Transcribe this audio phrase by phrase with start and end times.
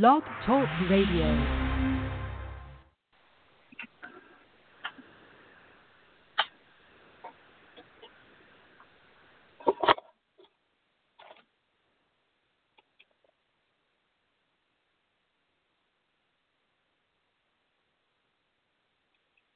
[0.00, 1.28] Blog Talk Radio.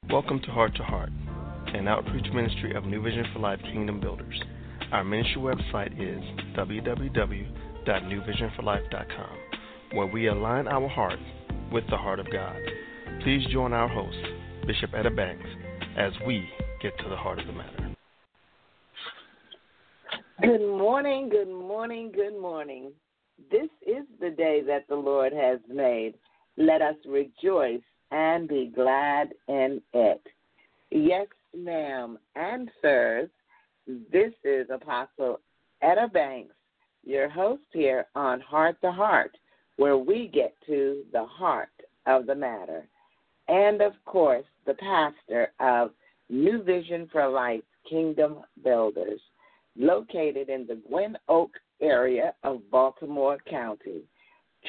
[0.09, 1.11] Welcome to Heart to Heart,
[1.75, 4.41] an outreach ministry of New Vision for Life Kingdom Builders.
[4.93, 6.23] Our ministry website is
[6.57, 9.48] www.newvisionforlife.com,
[9.93, 11.19] where we align our heart
[11.73, 12.57] with the heart of God.
[13.23, 14.19] Please join our host,
[14.67, 15.49] Bishop Etta Banks,
[15.97, 16.49] as we
[16.83, 17.95] get to the heart of the matter.
[20.41, 22.93] Good morning, good morning, good morning.
[23.51, 26.15] This is the day that the Lord has made.
[26.57, 30.23] Let us rejoice and be glad in it.
[30.91, 31.27] Yes,
[31.57, 33.29] ma'am, and sirs,
[33.87, 35.41] this is Apostle
[35.83, 36.55] Etta Banks,
[37.05, 39.37] your host here on Heart to Heart,
[39.79, 41.71] where we get to the heart
[42.07, 42.87] of the matter.
[43.49, 45.93] And of course, the pastor of
[46.29, 49.21] New Vision for Life Kingdom Builders,
[49.77, 54.03] located in the Gwynn Oak area of Baltimore County.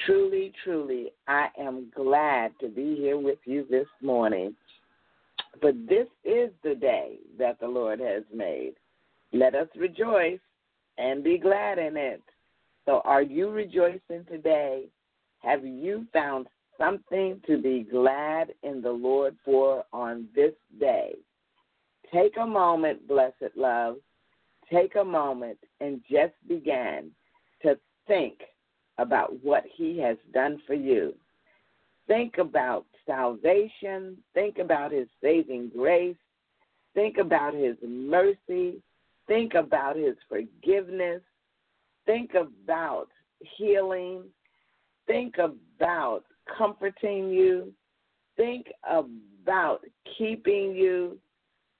[0.05, 4.55] Truly, truly, I am glad to be here with you this morning.
[5.61, 8.75] But this is the day that the Lord has made.
[9.33, 10.39] Let us rejoice
[10.99, 12.21] and be glad in it.
[12.85, 14.85] So, are you rejoicing today?
[15.39, 21.15] Have you found something to be glad in the Lord for on this day?
[22.13, 23.97] Take a moment, blessed love.
[24.71, 27.11] Take a moment and just begin
[27.61, 28.39] to think
[28.97, 31.13] about what He has done for you.
[32.07, 34.17] Think about salvation.
[34.33, 36.17] Think about His saving grace.
[36.93, 38.81] Think about His mercy.
[39.27, 41.21] Think about His forgiveness.
[42.05, 43.07] Think about
[43.57, 44.23] healing.
[45.09, 46.23] Think about
[46.55, 47.73] comforting you.
[48.37, 49.81] Think about
[50.15, 51.17] keeping you.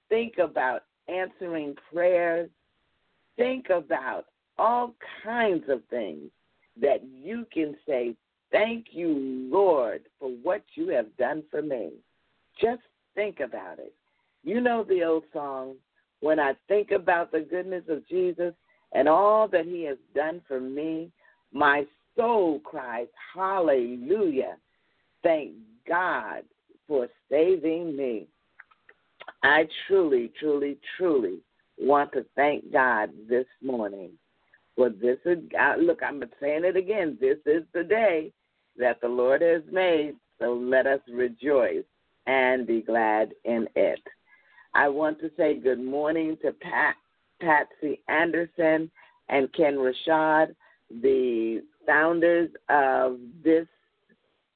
[0.10, 2.50] Think about answering prayers.
[3.38, 4.26] Think about
[4.58, 6.32] all kinds of things
[6.82, 8.16] that you can say,
[8.52, 11.92] Thank you, Lord, for what you have done for me.
[12.60, 12.82] Just
[13.14, 13.94] think about it.
[14.44, 15.76] You know the old song,
[16.22, 18.56] When I think about the goodness of Jesus
[18.92, 21.12] and all that he has done for me,
[21.54, 21.86] my
[22.16, 24.58] soul cries, Hallelujah.
[25.24, 25.54] Thank
[25.88, 26.44] God
[26.88, 28.28] for saving me.
[29.44, 31.40] I truly, truly, truly
[31.78, 34.12] want to thank God this morning.
[34.76, 35.40] Well, this is,
[35.80, 37.18] look, I'm saying it again.
[37.20, 38.32] This is the day
[38.78, 41.84] that the Lord has made, so let us rejoice
[42.28, 44.02] and be glad in it.
[44.74, 46.96] I want to say good morning to Pat,
[47.42, 48.90] Patsy Anderson
[49.28, 50.56] and Ken Rashad,
[50.90, 53.68] the founders of this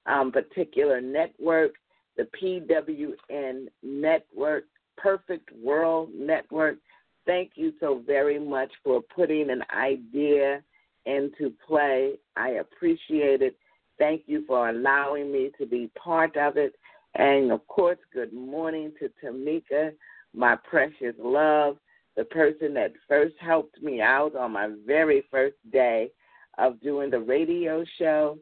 [0.05, 1.73] um, particular network,
[2.17, 4.66] the PWN Network,
[4.97, 6.77] Perfect World Network.
[7.25, 10.61] Thank you so very much for putting an idea
[11.05, 12.13] into play.
[12.35, 13.57] I appreciate it.
[13.97, 16.73] Thank you for allowing me to be part of it.
[17.16, 19.91] And of course, good morning to Tamika,
[20.33, 21.77] my precious love,
[22.17, 26.09] the person that first helped me out on my very first day
[26.58, 28.38] of doing the radio show.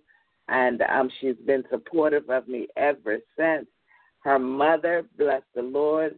[0.48, 3.68] And um, she's been supportive of me ever since.
[4.24, 6.16] Her mother, bless the Lord,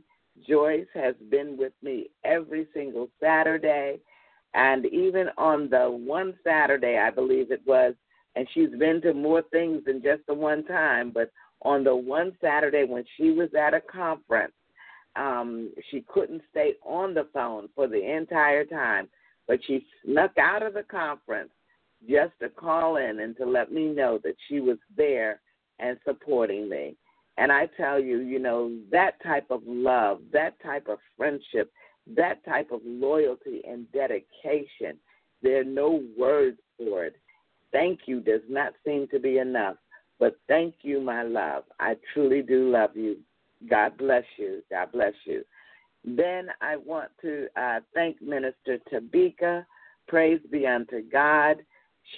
[0.47, 3.99] Joyce, has been with me every single Saturday.
[4.53, 7.93] And even on the one Saturday, I believe it was,
[8.35, 11.31] and she's been to more things than just the one time, but
[11.61, 14.53] on the one Saturday when she was at a conference,
[15.15, 19.07] um, she couldn't stay on the phone for the entire time,
[19.47, 21.51] but she snuck out of the conference
[22.09, 25.41] just to call in and to let me know that she was there
[25.79, 26.95] and supporting me.
[27.37, 31.71] And I tell you, you know, that type of love, that type of friendship,
[32.15, 34.97] that type of loyalty and dedication,
[35.41, 37.15] there are no words for it.
[37.71, 39.77] Thank you does not seem to be enough.
[40.19, 41.63] But thank you, my love.
[41.79, 43.17] I truly do love you.
[43.69, 44.61] God bless you.
[44.69, 45.43] God bless you.
[46.05, 49.65] Then I want to uh, thank Minister Tabika.
[50.07, 51.57] Praise be unto God.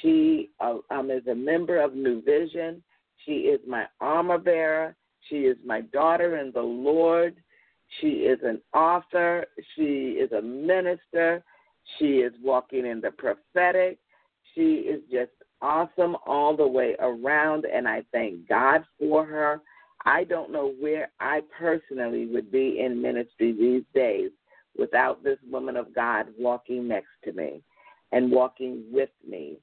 [0.02, 2.84] She uh, um, is a member of New Vision.
[3.26, 4.96] She is my armor bearer.
[5.30, 7.36] She is my daughter in the Lord.
[8.00, 9.46] She is an author.
[9.76, 11.44] She is a minister.
[11.98, 14.00] She is walking in the prophetic.
[14.54, 19.62] She is just awesome all the way around, and I thank God for her.
[20.06, 24.32] I don't know where I personally would be in ministry these days
[24.78, 27.62] without this woman of God walking next to me
[28.12, 29.58] and walking with me.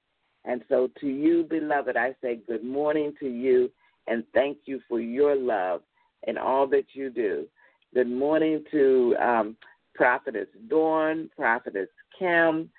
[0.45, 3.71] And so, to you, beloved, I say good morning to you
[4.09, 5.83] and thank you for your love
[6.27, 7.47] and all that you do.
[7.95, 9.57] Good morning to um,
[9.95, 12.71] Prophetess Dawn, Prophetess Kim,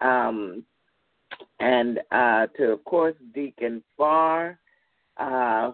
[0.00, 0.64] um,
[1.60, 4.58] and uh, to, of course, Deacon Farr.
[5.16, 5.72] Uh,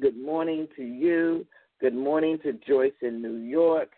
[0.00, 1.46] good morning to you.
[1.80, 3.90] Good morning to Joyce in New York.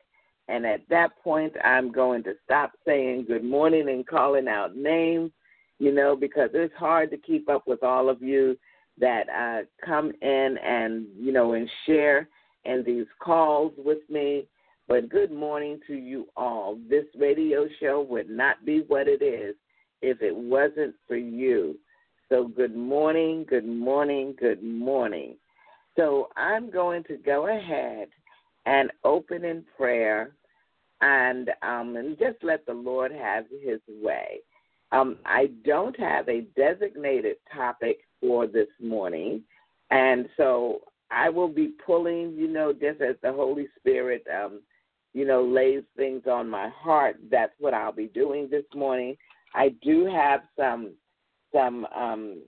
[0.48, 5.30] And at that point, I'm going to stop saying good morning and calling out names,
[5.78, 8.56] you know, because it's hard to keep up with all of you
[8.98, 12.28] that uh, come in and, you know, and share
[12.64, 14.46] in these calls with me.
[14.86, 16.78] But good morning to you all.
[16.88, 19.56] This radio show would not be what it is
[20.02, 21.78] if it wasn't for you.
[22.28, 25.36] So, good morning, good morning, good morning.
[25.96, 28.08] So, I'm going to go ahead
[28.66, 30.32] and open in prayer
[31.00, 34.40] and um, and just let the Lord have his way.
[34.94, 39.42] Um, I don't have a designated topic for this morning,
[39.90, 44.60] and so I will be pulling, you know, just as the Holy Spirit, um,
[45.12, 47.16] you know, lays things on my heart.
[47.28, 49.16] That's what I'll be doing this morning.
[49.52, 50.92] I do have some
[51.52, 52.42] some um,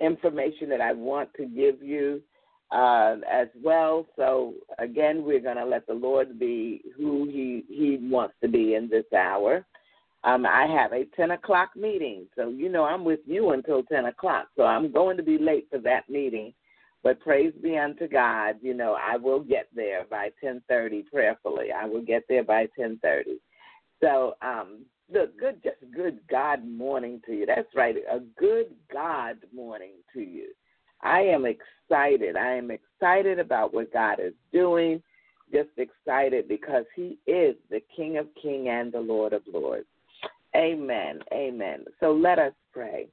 [0.00, 2.20] information that I want to give you
[2.72, 4.06] uh, as well.
[4.16, 8.74] So again, we're going to let the Lord be who He He wants to be
[8.74, 9.64] in this hour.
[10.24, 14.06] Um, I have a ten o'clock meeting, so you know I'm with you until ten
[14.06, 14.48] o'clock.
[14.56, 16.52] So I'm going to be late for that meeting,
[17.02, 18.56] but praise be unto God.
[18.60, 21.66] You know I will get there by ten thirty prayerfully.
[21.70, 23.38] I will get there by ten thirty.
[24.02, 24.80] So um,
[25.12, 27.46] look, good, just good God morning to you.
[27.46, 30.48] That's right, a good God morning to you.
[31.02, 32.36] I am excited.
[32.36, 35.02] I am excited about what God is doing.
[35.52, 39.86] Just excited because He is the King of Kings and the Lord of Lords.
[40.54, 41.20] Amen.
[41.32, 41.84] Amen.
[42.00, 43.08] So let us pray.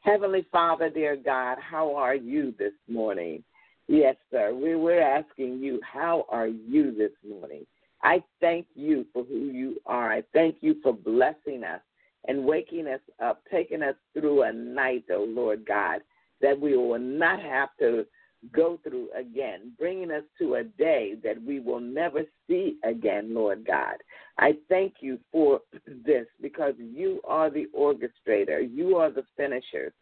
[0.00, 3.42] Heavenly Father, dear God, how are you this morning?
[3.88, 4.54] Yes, sir.
[4.54, 7.66] We, we're asking you, how are you this morning?
[8.02, 10.12] I thank you for who you are.
[10.12, 11.80] I thank you for blessing us
[12.28, 16.00] and waking us up, taking us through a night, oh Lord God
[16.44, 18.04] that we will not have to
[18.52, 23.66] go through again, bringing us to a day that we will never see again, Lord
[23.66, 23.96] God.
[24.38, 25.60] I thank you for
[26.06, 29.92] this because you are the orchestrator, you are the finisher,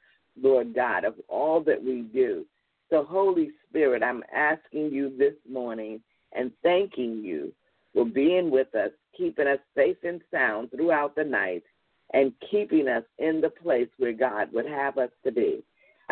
[0.41, 2.47] Lord God, of all that we do.
[2.91, 6.01] So, Holy Spirit, I'm asking you this morning
[6.35, 7.53] and thanking you
[7.95, 11.63] for being with us, keeping us safe and sound throughout the night,
[12.15, 15.63] and keeping us in the place where God would have us to be.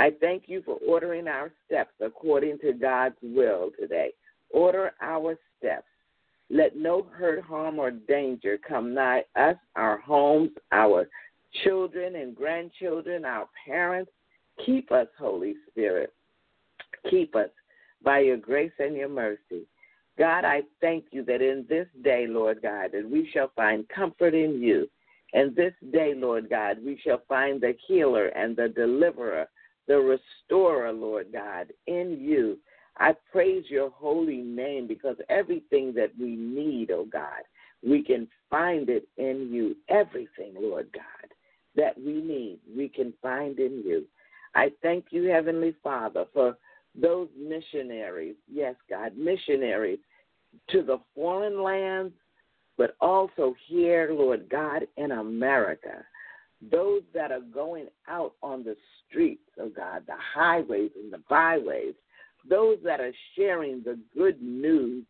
[0.00, 4.12] I thank you for ordering our steps according to God's will today.
[4.48, 5.84] Order our steps.
[6.48, 11.06] Let no hurt, harm, or danger come nigh us, our homes, our
[11.62, 14.10] children and grandchildren, our parents.
[14.64, 16.14] Keep us, Holy Spirit.
[17.10, 17.50] Keep us
[18.02, 19.66] by your grace and your mercy.
[20.18, 24.32] God, I thank you that in this day, Lord God, that we shall find comfort
[24.32, 24.88] in you.
[25.34, 29.46] And this day, Lord God, we shall find the healer and the deliverer
[29.90, 32.58] the restorer, Lord God, in you.
[32.98, 37.42] I praise your holy name because everything that we need, oh God,
[37.84, 39.74] we can find it in you.
[39.88, 41.32] Everything, Lord God,
[41.74, 44.04] that we need, we can find in you.
[44.54, 46.56] I thank you, Heavenly Father, for
[46.94, 49.98] those missionaries, yes, God, missionaries
[50.68, 52.14] to the foreign lands,
[52.78, 56.04] but also here, Lord God, in America
[56.70, 58.76] those that are going out on the
[59.08, 61.94] streets, oh God, the highways and the byways,
[62.48, 65.04] those that are sharing the good news,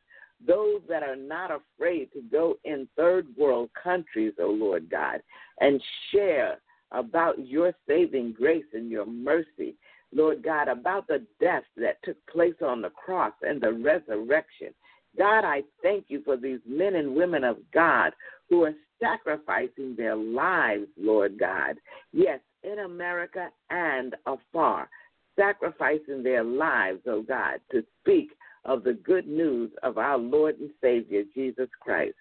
[0.47, 5.21] those that are not afraid to go in third world countries, oh Lord God,
[5.61, 6.59] and share
[6.93, 9.75] about your saving grace and your mercy,
[10.13, 14.69] Lord God, about the death that took place on the cross and the resurrection.
[15.17, 18.13] God, I thank you for these men and women of God
[18.49, 21.77] who are sacrificing their lives, Lord God.
[22.13, 24.89] Yes, in America and afar,
[25.37, 28.31] sacrificing their lives, oh God, to speak
[28.65, 32.15] of the good news of our Lord and Savior, Jesus Christ.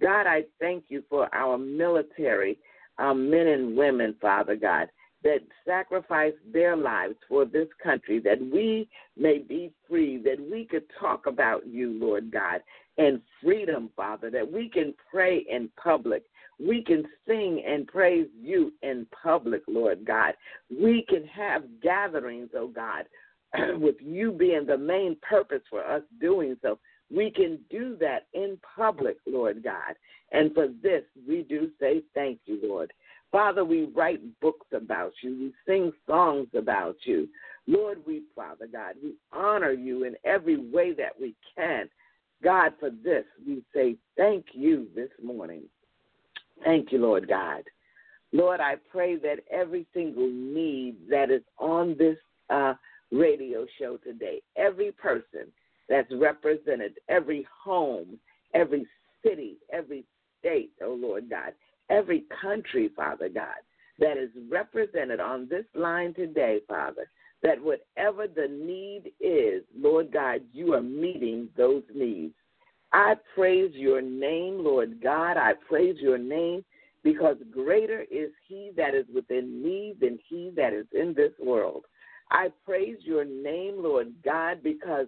[0.00, 2.58] God, I thank you for our military,
[2.98, 4.88] our men and women, Father God,
[5.22, 10.84] that sacrifice their lives for this country, that we may be free, that we could
[11.00, 12.60] talk about you, Lord God,
[12.98, 16.24] and freedom, Father, that we can pray in public.
[16.64, 20.34] We can sing and praise you in public, Lord God.
[20.70, 23.06] We can have gatherings, oh God,
[23.80, 26.78] with you being the main purpose for us doing so.
[27.14, 29.94] We can do that in public, Lord God.
[30.32, 32.92] And for this, we do say thank you, Lord.
[33.30, 35.30] Father, we write books about you.
[35.30, 37.28] We sing songs about you.
[37.66, 41.88] Lord, we, Father God, we honor you in every way that we can.
[42.44, 45.62] God, for this, we say thank you this morning.
[46.62, 47.62] Thank you, Lord God.
[48.32, 52.18] Lord, I pray that every single need that is on this
[52.50, 52.74] uh,
[53.10, 55.52] radio show today, every person
[55.88, 58.18] that's represented, every home,
[58.52, 58.86] every
[59.24, 60.04] city, every
[60.40, 61.52] state, oh Lord God,
[61.88, 63.62] every country, Father God,
[64.00, 67.08] that is represented on this line today, Father,
[67.44, 72.34] that whatever the need is, Lord God, you are meeting those needs.
[72.92, 75.36] I praise your name, Lord God.
[75.36, 76.64] I praise your name
[77.04, 81.84] because greater is he that is within me than he that is in this world.
[82.30, 85.06] I praise your name, Lord God, because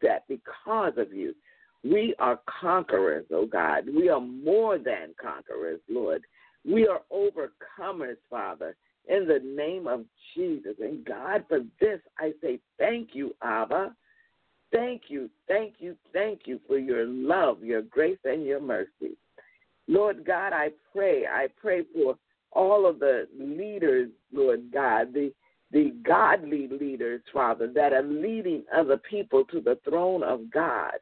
[0.00, 1.34] that because of you,
[1.82, 3.84] we are conquerors, oh God.
[3.94, 6.22] We are more than conquerors, Lord.
[6.64, 8.74] We are overcomers, Father,
[9.08, 10.74] in the name of Jesus.
[10.80, 13.94] And God, for this, I say thank you, Abba.
[14.72, 19.16] Thank you, thank you, thank you for your love, your grace, and your mercy.
[19.86, 22.16] Lord God, I pray, I pray for
[22.52, 25.32] all of the leaders, Lord God, the
[25.70, 30.92] the godly leaders, Father, that are leading other people to the throne of God.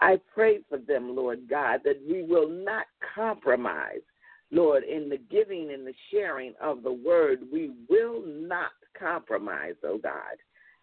[0.00, 4.02] I pray for them, Lord God, that we will not compromise,
[4.50, 7.40] Lord, in the giving and the sharing of the word.
[7.52, 10.36] We will not compromise, oh God.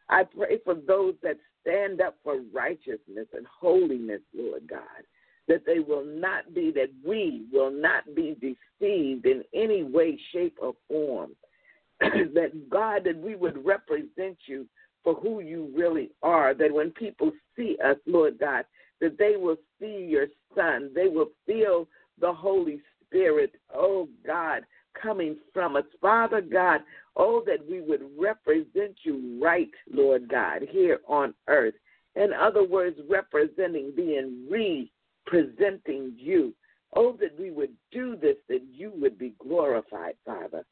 [0.09, 5.03] I pray for those that stand up for righteousness and holiness, Lord God
[5.47, 10.57] that they will not be, that we will not be deceived in any way, shape,
[10.61, 11.31] or form.
[11.99, 14.67] that God, that we would represent you
[15.03, 16.53] for who you really are.
[16.53, 18.65] That when people see us, Lord God,
[18.99, 20.91] that they will see your Son.
[20.93, 21.87] They will feel
[22.19, 24.63] the Holy Spirit, oh God,
[25.01, 25.83] coming from us.
[26.01, 26.81] Father God,
[27.15, 31.75] oh, that we would represent you right, Lord God, here on earth.
[32.15, 34.91] In other words, representing, being re
[35.25, 36.53] presenting you.
[36.95, 40.65] Oh, that we would do this, that you would be glorified, Father.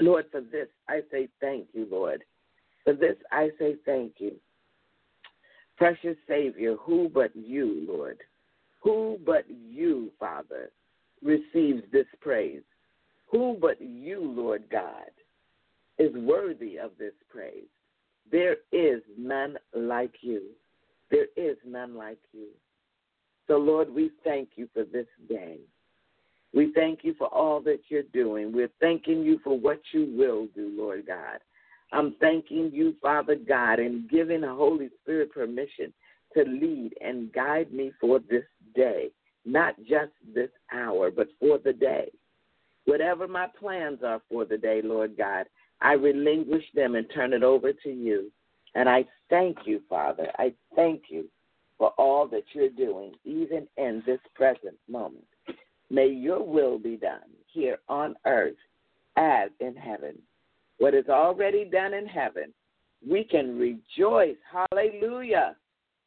[0.00, 2.22] Lord, for this I say thank you, Lord.
[2.84, 4.32] For this I say thank you.
[5.76, 8.18] Precious Savior, who but you, Lord?
[8.82, 10.70] Who but you, Father,
[11.22, 12.62] receives this praise?
[13.30, 15.10] Who but you, Lord God,
[15.98, 17.68] is worthy of this praise?
[18.30, 20.42] There is none like you.
[21.10, 22.48] There is none like you.
[23.46, 25.58] So, Lord, we thank you for this day.
[26.52, 28.52] We thank you for all that you're doing.
[28.52, 31.38] We're thanking you for what you will do, Lord God.
[31.92, 35.92] I'm thanking you, Father God, and giving the Holy Spirit permission
[36.34, 38.44] to lead and guide me for this
[38.74, 39.10] day,
[39.46, 42.10] not just this hour, but for the day.
[42.84, 45.46] Whatever my plans are for the day, Lord God,
[45.80, 48.30] I relinquish them and turn it over to you.
[48.74, 50.28] And I thank you, Father.
[50.38, 51.26] I thank you
[51.78, 55.24] for all that you're doing, even in this present moment.
[55.90, 58.56] May your will be done here on earth
[59.16, 60.18] as in heaven.
[60.78, 62.52] What is already done in heaven,
[63.06, 64.36] we can rejoice.
[64.70, 65.56] Hallelujah.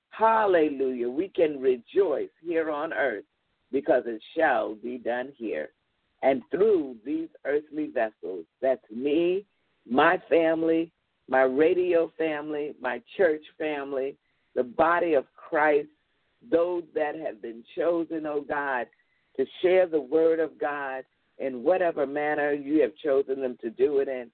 [0.10, 1.10] Hallelujah.
[1.10, 3.26] We can rejoice here on earth
[3.72, 5.70] because it shall be done here.
[6.22, 9.46] And through these earthly vessels, that's me,
[9.90, 10.92] my family,
[11.30, 14.18] my radio family, my church family,
[14.56, 15.88] the body of Christ,
[16.52, 18.88] those that have been chosen, oh God,
[19.38, 21.04] to share the word of God
[21.38, 24.30] in whatever manner you have chosen them to do it in.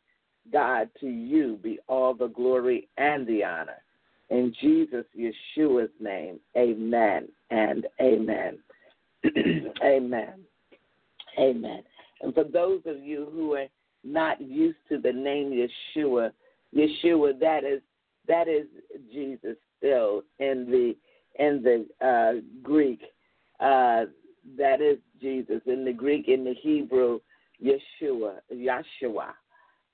[0.51, 3.83] God, to you be all the glory and the honor.
[4.29, 8.57] In Jesus, Yeshua's name, amen and amen.
[9.83, 10.33] amen.
[11.37, 11.83] Amen.
[12.21, 13.67] And for those of you who are
[14.03, 16.31] not used to the name Yeshua,
[16.75, 17.81] Yeshua, that is
[18.27, 18.65] that is
[19.11, 20.95] Jesus still in the
[21.37, 23.01] in the uh, Greek.
[23.59, 24.05] Uh,
[24.57, 27.19] that is Jesus in the Greek, in the Hebrew,
[27.63, 29.29] Yeshua, Yeshua,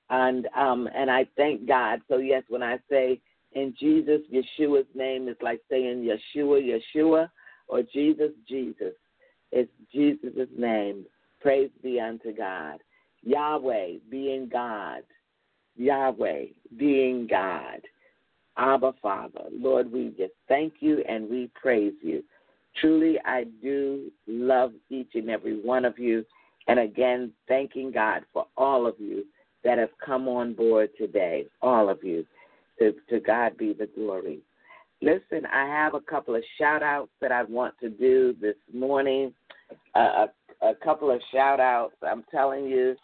[0.09, 2.01] and um, and I thank God.
[2.07, 3.21] So yes, when I say
[3.53, 7.29] in Jesus, Yeshua's name is like saying Yeshua, Yeshua,
[7.67, 8.93] or Jesus, Jesus.
[9.51, 11.05] It's Jesus' name.
[11.41, 12.79] Praise be unto God.
[13.23, 15.03] Yahweh being God.
[15.75, 16.45] Yahweh
[16.77, 17.81] being God.
[18.57, 19.45] Abba Father.
[19.51, 22.23] Lord, we just thank you and we praise you.
[22.79, 26.25] Truly, I do love each and every one of you.
[26.67, 29.25] And again, thanking God for all of you
[29.63, 32.25] that have come on board today, all of you.
[32.81, 34.39] To, to God be the glory.
[35.03, 39.35] Listen, I have a couple of shout outs that I want to do this morning.
[39.93, 40.25] Uh,
[40.61, 41.93] a, a couple of shout outs.
[42.01, 42.95] I'm telling you,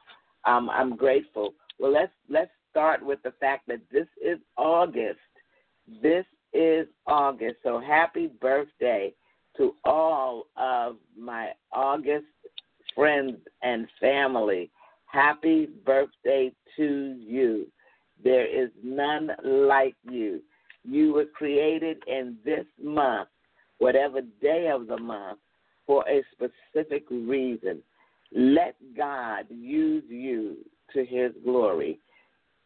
[0.45, 1.53] um, I'm grateful.
[1.77, 5.19] Well, let's let's start with the fact that this is August.
[6.01, 7.57] This is August.
[7.61, 9.13] So happy birthday
[9.57, 12.25] to all of my August
[12.95, 14.71] friends and family.
[15.05, 17.67] Happy birthday to you.
[18.23, 20.41] There is none like you.
[20.83, 23.29] You were created in this month,
[23.79, 25.39] whatever day of the month,
[25.85, 27.81] for a specific reason.
[28.33, 30.57] Let God use you
[30.93, 31.99] to his glory.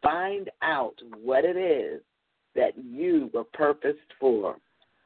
[0.02, 2.00] Find out what it is
[2.54, 4.56] that you were purposed for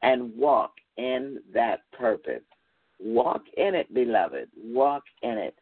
[0.01, 2.41] and walk in that purpose.
[2.99, 4.49] Walk in it, beloved.
[4.63, 5.55] Walk in it.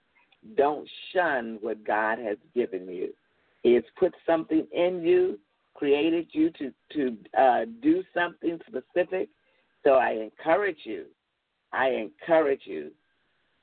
[0.56, 3.14] Don't shun what God has given you.
[3.66, 5.40] Has put something in you,
[5.74, 9.30] created you to to uh, do something specific.
[9.84, 11.06] So I encourage you.
[11.74, 12.92] I encourage you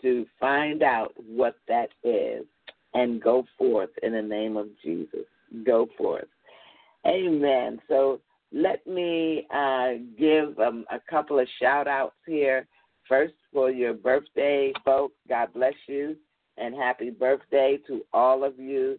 [0.03, 2.45] to find out what that is
[2.95, 5.25] and go forth in the name of Jesus.
[5.65, 6.29] Go forth.
[7.07, 7.81] Amen.
[7.89, 8.21] So
[8.53, 12.67] let me uh, give um, a couple of shout outs here.
[13.09, 16.17] First, for your birthday, folks, God bless you
[16.59, 18.99] and happy birthday to all of you.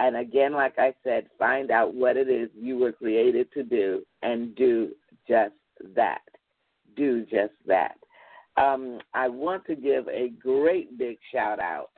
[0.00, 4.02] And again, like I said, find out what it is you were created to do
[4.22, 4.92] and do
[5.28, 5.52] just
[5.94, 6.22] that.
[6.96, 7.96] Do just that.
[8.56, 11.90] Um, I want to give a great big shout out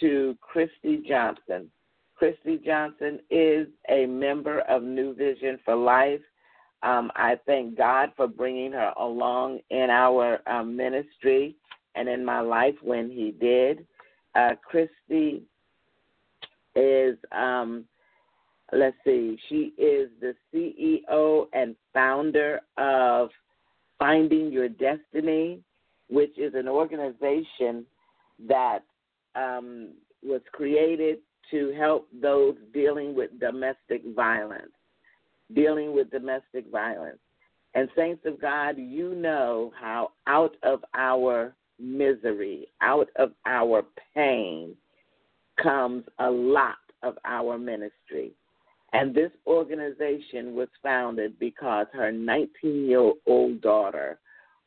[0.00, 1.70] to Christy Johnson.
[2.14, 6.20] Christy Johnson is a member of New Vision for Life.
[6.82, 11.56] Um, I thank God for bringing her along in our um, ministry
[11.94, 13.86] and in my life when He did.
[14.34, 15.44] Uh, Christy
[16.74, 17.84] is, um,
[18.72, 23.30] let's see, she is the CEO and founder of
[23.98, 25.60] Finding Your Destiny,
[26.08, 27.84] which is an organization
[28.48, 28.80] that
[29.34, 29.90] um,
[30.22, 31.18] was created
[31.50, 34.72] to help those dealing with domestic violence.
[35.54, 37.18] Dealing with domestic violence.
[37.74, 44.74] And, saints of God, you know how out of our misery, out of our pain,
[45.62, 48.32] comes a lot of our ministry.
[48.92, 54.18] And this organization was founded because her 19 year old daughter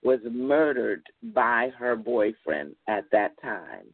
[0.04, 1.04] was murdered
[1.34, 3.86] by her boyfriend at that time.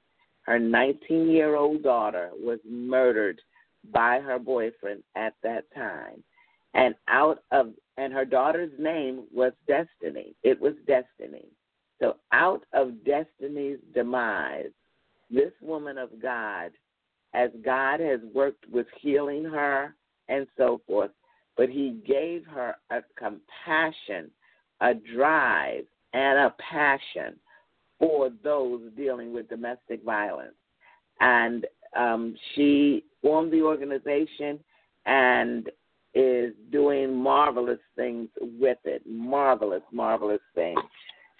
[0.43, 3.41] Her 19 year old daughter was murdered
[3.91, 6.23] by her boyfriend at that time.
[6.73, 10.35] And out of and her daughter's name was Destiny.
[10.43, 11.45] It was Destiny.
[11.99, 14.71] So out of Destiny's demise,
[15.29, 16.71] this woman of God,
[17.33, 19.95] as God has worked with healing her
[20.27, 21.11] and so forth,
[21.57, 24.31] but he gave her a compassion,
[24.81, 27.35] a drive, and a passion
[27.99, 30.55] for those dealing with domestic violence.
[31.19, 34.59] And um, she formed the organization
[35.05, 35.69] and
[36.13, 39.03] is doing marvelous things with it.
[39.05, 40.79] Marvelous, marvelous things.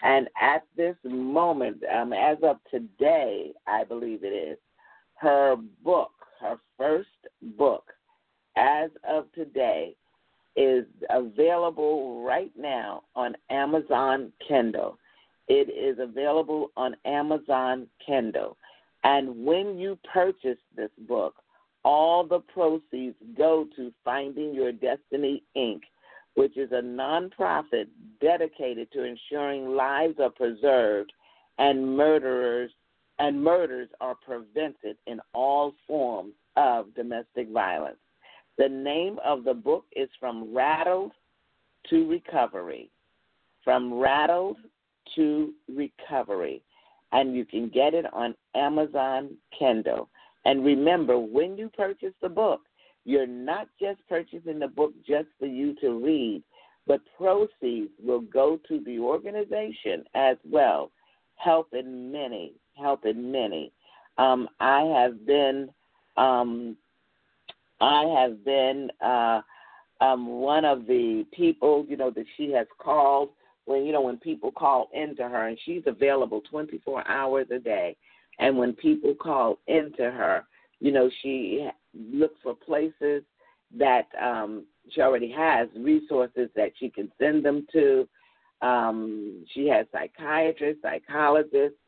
[0.02, 4.58] And at this moment, um, as of today, I believe it is,
[5.20, 7.08] her book, her first
[7.58, 7.84] book,
[8.56, 9.94] as of today,
[10.56, 14.98] is available right now on Amazon Kindle.
[15.48, 18.56] It is available on Amazon Kindle.
[19.04, 21.34] And when you purchase this book,
[21.84, 25.80] all the proceeds go to Finding Your Destiny Inc.,
[26.34, 27.86] which is a nonprofit
[28.20, 31.12] dedicated to ensuring lives are preserved
[31.58, 32.70] and murderers
[33.20, 37.98] and murders are prevented in all forms of domestic violence.
[38.56, 41.12] The name of the book is From Rattled
[41.90, 42.90] to Recovery.
[43.62, 44.56] From Rattled
[45.16, 46.62] to Recovery.
[47.12, 50.08] And you can get it on Amazon Kindle.
[50.46, 52.62] And remember, when you purchase the book,
[53.04, 56.42] you're not just purchasing the book just for you to read,
[56.86, 60.90] but proceeds will go to the organization as well,
[61.36, 63.72] helping many, helping many.
[64.18, 65.70] Um, I have been,
[66.16, 66.76] um,
[67.80, 69.40] I have been uh,
[70.00, 73.30] um, one of the people, you know, that she has called
[73.66, 77.96] when you know when people call into her, and she's available 24 hours a day.
[78.38, 80.44] And when people call into her,
[80.80, 83.22] you know, she looks for places
[83.76, 88.08] that um, she already has resources that she can send them to.
[88.62, 91.78] Um, she has psychiatrists, psychologists,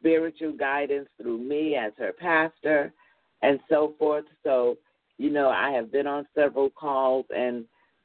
[0.00, 2.92] spiritual guidance through me as her pastor,
[3.42, 4.24] and so forth.
[4.42, 4.76] So,
[5.18, 7.64] you know, I have been on several calls, and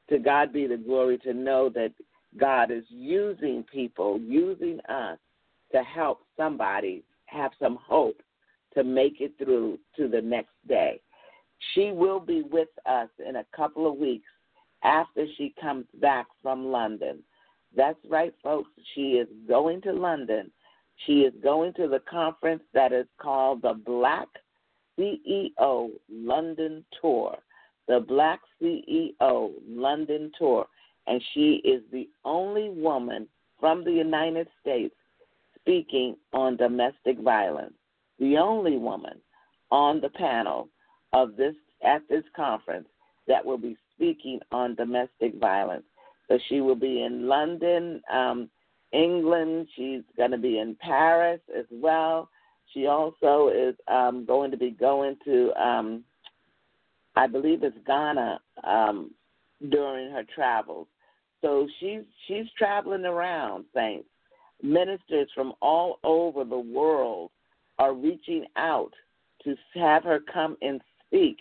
[0.09, 1.91] to God be the glory to know that
[2.37, 5.17] God is using people, using us
[5.71, 8.21] to help somebody have some hope
[8.73, 11.01] to make it through to the next day.
[11.73, 14.27] She will be with us in a couple of weeks
[14.83, 17.23] after she comes back from London.
[17.75, 18.69] That's right, folks.
[18.93, 20.51] She is going to London.
[21.05, 24.27] She is going to the conference that is called the Black
[24.97, 27.37] CEO London Tour.
[27.87, 30.65] The Black CEO London Tour.
[31.07, 33.27] And she is the only woman
[33.59, 34.95] from the United States
[35.59, 37.73] speaking on domestic violence.
[38.19, 39.19] The only woman
[39.71, 40.69] on the panel
[41.13, 42.87] of this at this conference
[43.27, 45.83] that will be speaking on domestic violence.
[46.27, 48.49] So she will be in London, um,
[48.95, 49.67] England.
[49.75, 52.29] She's going to be in Paris as well.
[52.73, 56.03] She also is um, going to be going to, um,
[57.15, 59.11] I believe it's Ghana um,
[59.69, 60.87] during her travels.
[61.41, 64.07] So she's she's traveling around, saints.
[64.63, 67.29] Ministers from all over the world
[67.77, 68.93] are reaching out
[69.43, 71.37] to have her come and speak,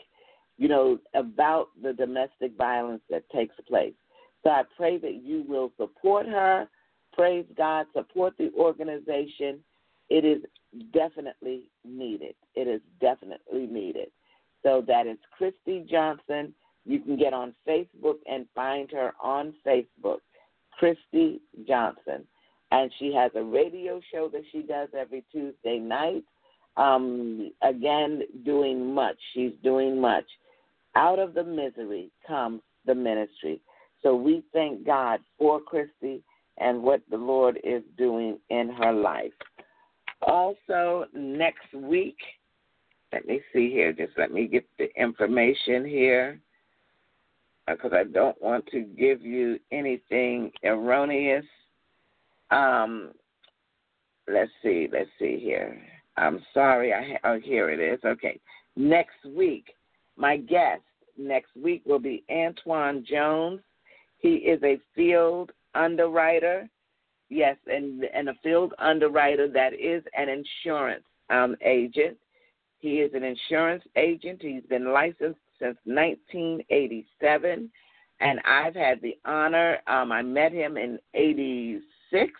[0.59, 3.95] you know, about the domestic violence that takes place.
[4.43, 6.69] So I pray that you will support her.
[7.15, 9.61] Praise God, support the organization.
[10.11, 10.43] It is
[10.93, 12.35] definitely needed.
[12.55, 14.09] It is definitely needed.
[14.63, 16.53] So that is Christy Johnson.
[16.85, 20.19] You can get on Facebook and find her on Facebook,
[20.79, 22.27] Christy Johnson.
[22.71, 26.25] And she has a radio show that she does every Tuesday night.
[26.77, 29.17] Um, again, doing much.
[29.33, 30.25] She's doing much.
[30.97, 33.61] Out of the misery comes the ministry.
[34.03, 36.23] So we thank God for Christy
[36.59, 39.33] and what the Lord is doing in her life.
[40.23, 42.17] Also, next week,
[43.13, 46.41] let me see here, just let me get the information here
[47.67, 51.45] because I don't want to give you anything erroneous.
[52.51, 53.13] Um,
[54.29, 55.81] let's see, let's see here.
[56.17, 57.99] I'm sorry, I oh here it is.
[58.05, 58.39] Okay,
[58.77, 59.75] next week,
[60.17, 60.83] my guest
[61.19, 63.61] next week will be Antoine Jones.
[64.19, 66.69] He is a field underwriter,
[67.29, 72.17] yes, and and a field underwriter that is an insurance um, agent.
[72.79, 74.43] He is an insurance agent.
[74.43, 77.71] He's been licensed since 1987,
[78.21, 79.79] and I've had the honor.
[79.87, 82.33] Um, I met him in '86,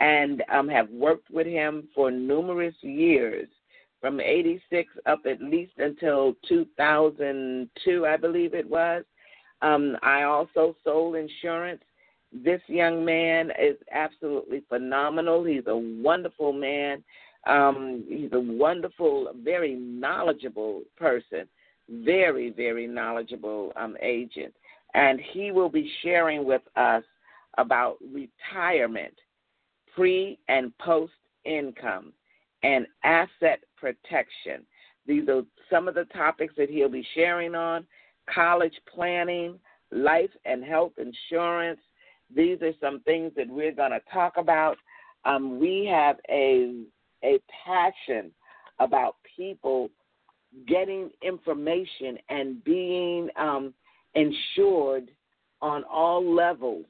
[0.00, 3.48] and um, have worked with him for numerous years,
[4.00, 9.04] from '86 up at least until 2002, I believe it was.
[9.62, 11.82] Um, I also sold insurance.
[12.32, 15.44] This young man is absolutely phenomenal.
[15.44, 17.02] He's a wonderful man.
[17.46, 21.48] Um, he's a wonderful, very knowledgeable person
[21.88, 24.54] very, very knowledgeable um, agent.
[24.94, 27.02] And he will be sharing with us
[27.56, 29.14] about retirement,
[29.94, 31.12] pre and post
[31.44, 32.12] income,
[32.62, 34.64] and asset protection.
[35.06, 37.86] These are some of the topics that he'll be sharing on
[38.32, 39.58] college planning,
[39.90, 41.80] life and health insurance.
[42.34, 44.76] These are some things that we're going to talk about.
[45.24, 46.84] Um, we have a
[47.24, 48.30] a passion
[48.78, 49.90] about people
[50.66, 53.74] getting information and being um,
[54.14, 55.10] insured
[55.60, 56.84] on all levels.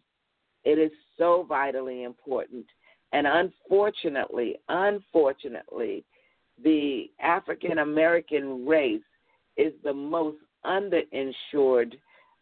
[0.64, 2.66] It is so vitally important.
[3.12, 6.04] And unfortunately, unfortunately,
[6.62, 9.00] the African American race
[9.56, 11.94] is the most underinsured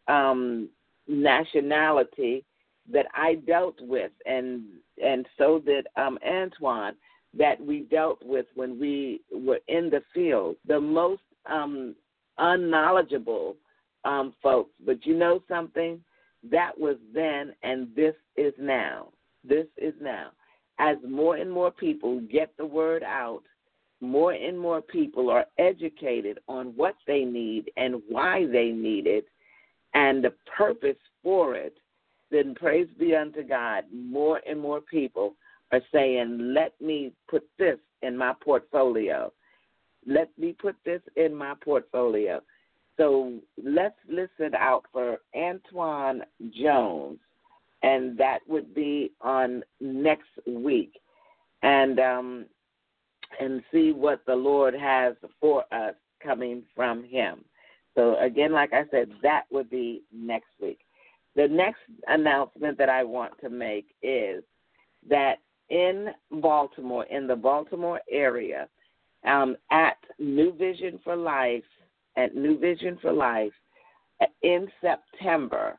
[0.07, 0.69] um,
[1.07, 2.43] nationality
[2.91, 4.63] that I dealt with, and
[5.03, 6.95] and so did um, Antoine
[7.37, 11.95] that we dealt with when we were in the field, the most um,
[12.37, 13.55] unknowledgeable
[14.05, 14.71] um, folks.
[14.85, 16.01] But you know something?
[16.49, 19.09] That was then, and this is now.
[19.43, 20.29] This is now.
[20.79, 23.41] As more and more people get the word out,
[23.99, 29.25] more and more people are educated on what they need and why they need it
[29.93, 31.75] and the purpose for it,
[32.31, 33.85] then praise be unto God.
[33.93, 35.35] More and more people
[35.71, 39.31] are saying, let me put this in my portfolio.
[40.05, 42.41] Let me put this in my portfolio.
[42.97, 47.19] So let's listen out for Antoine Jones,
[47.83, 50.93] and that would be on next week,
[51.61, 52.45] and um,
[53.39, 57.45] and see what the Lord has for us coming from Him.
[57.93, 60.79] So again, like I said, that would be next week.
[61.37, 64.43] The next announcement that I want to make is
[65.07, 65.35] that
[65.69, 68.67] in Baltimore, in the Baltimore area,
[69.23, 71.63] um, at New Vision for Life,
[72.17, 73.53] at New Vision for Life,
[74.41, 75.77] in September,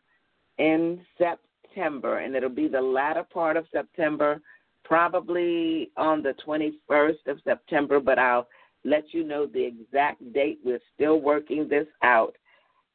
[0.58, 4.40] in September, and it'll be the latter part of September,
[4.84, 8.46] probably on the 21st of September, but I'll
[8.84, 10.60] let you know the exact date.
[10.64, 12.36] We're still working this out,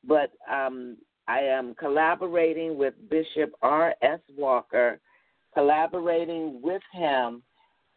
[0.08, 0.96] but um,
[1.28, 4.20] I am collaborating with Bishop R.S.
[4.38, 5.00] Walker,
[5.54, 7.44] collaborating with him,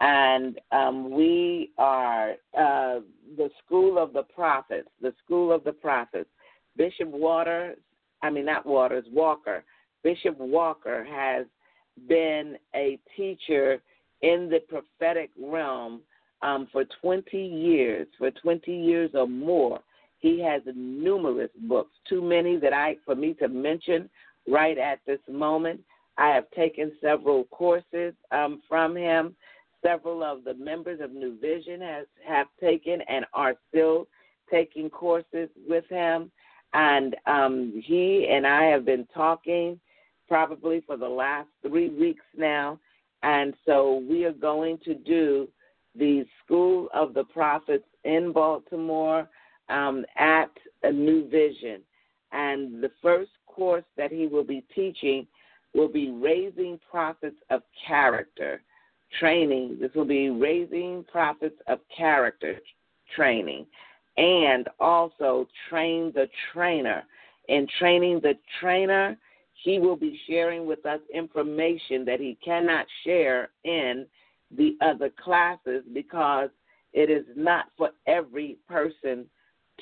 [0.00, 3.00] and um, we are uh,
[3.36, 6.28] the School of the Prophets, the School of the Prophets.
[6.76, 7.78] Bishop Waters,
[8.22, 9.64] I mean, not Waters, Walker.
[10.02, 11.46] Bishop Walker has
[12.08, 13.80] been a teacher
[14.22, 16.02] in the prophetic realm
[16.42, 19.80] um, for 20 years, for 20 years or more.
[20.18, 24.08] He has numerous books, too many that I for me to mention
[24.48, 25.80] right at this moment.
[26.18, 29.36] I have taken several courses um, from him.
[29.84, 34.08] Several of the members of New Vision has have taken and are still
[34.50, 36.30] taking courses with him.
[36.72, 39.78] And um, he and I have been talking
[40.28, 42.78] probably for the last three weeks now.
[43.22, 45.48] And so we are going to do
[45.94, 49.28] the School of the Prophets in Baltimore
[49.68, 50.50] um, at
[50.82, 51.80] a New Vision.
[52.32, 55.26] And the first course that he will be teaching
[55.74, 58.62] will be Raising Prophets of Character
[59.18, 59.78] training.
[59.80, 62.60] This will be Raising Prophets of Character
[63.14, 63.66] training.
[64.16, 67.04] And also Train the Trainer.
[67.48, 69.16] In training the trainer,
[69.62, 74.06] he will be sharing with us information that he cannot share in
[74.56, 76.50] the other classes because
[76.92, 79.26] it is not for every person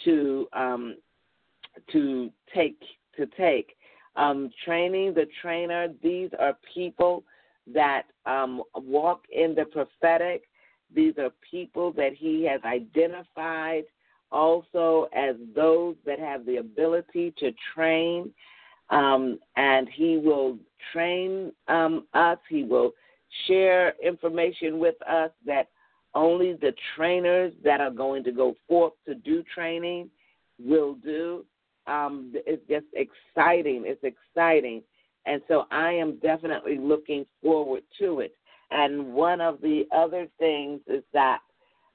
[0.04, 0.96] to um,
[1.92, 2.80] to take
[3.16, 3.76] to take.
[4.16, 5.88] Um, training the trainer.
[6.00, 7.24] These are people
[7.72, 10.44] that um, walk in the prophetic.
[10.94, 13.84] These are people that he has identified
[14.30, 18.30] also as those that have the ability to train.
[18.90, 20.58] Um, and he will
[20.92, 22.38] train um, us.
[22.48, 22.92] He will
[23.46, 25.68] share information with us that
[26.14, 30.10] only the trainers that are going to go forth to do training
[30.58, 31.44] will do.
[31.86, 33.84] Um, it's just exciting.
[33.86, 34.82] It's exciting.
[35.26, 38.34] And so I am definitely looking forward to it.
[38.70, 41.40] And one of the other things is that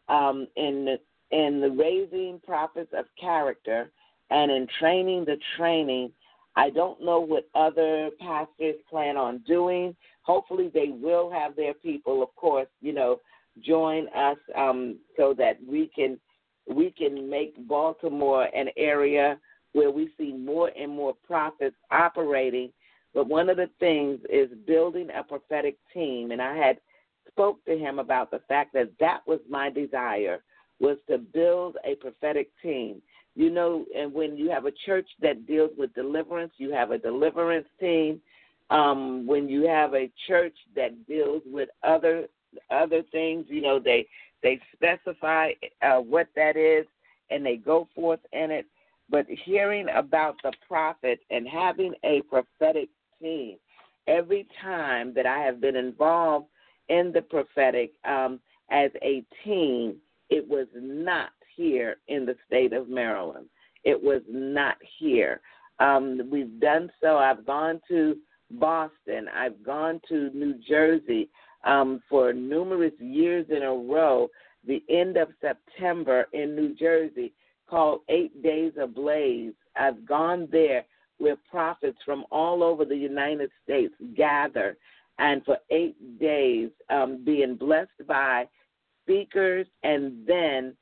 [0.08, 1.00] um, in the,
[1.36, 3.92] in the raising prophets of character
[4.30, 6.12] and in training the training,
[6.56, 9.96] I don't know what other pastors plan on doing.
[10.24, 13.20] Hopefully, they will have their people, of course, you know,
[13.62, 16.20] join us um, so that we can
[16.68, 19.40] we can make Baltimore an area
[19.74, 22.72] where we see more and more prophets operating.
[23.14, 26.80] But one of the things is building a prophetic team, and I had
[27.28, 30.44] spoke to him about the fact that that was my desire
[30.80, 33.02] was to build a prophetic team.
[33.36, 36.98] You know, and when you have a church that deals with deliverance, you have a
[36.98, 38.22] deliverance team.
[38.70, 42.28] Um, when you have a church that deals with other
[42.70, 43.46] other things.
[43.48, 44.08] You know, they
[44.44, 46.86] they specify uh, what that is
[47.30, 48.66] and they go forth in it.
[49.10, 52.90] But hearing about the prophet and having a prophetic
[53.22, 53.58] team,
[54.08, 56.48] every time that I have been involved
[56.90, 58.40] in the prophetic um,
[58.72, 59.96] as a team,
[60.30, 63.48] it was not here in the state of Maryland.
[63.84, 65.42] It was not here.
[65.80, 67.18] Um, we've done so.
[67.18, 68.16] I've gone to
[68.52, 69.28] Boston.
[69.34, 71.30] I've gone to New Jersey
[71.64, 74.30] um, for numerous years in a row,
[74.66, 77.34] the end of September in New Jersey,
[77.70, 79.54] called Eight Days Ablaze.
[79.76, 80.86] I've gone there
[81.20, 84.78] where prophets from all over the United States gather
[85.20, 88.48] and for eight days um, being blessed by
[89.04, 90.76] speakers and then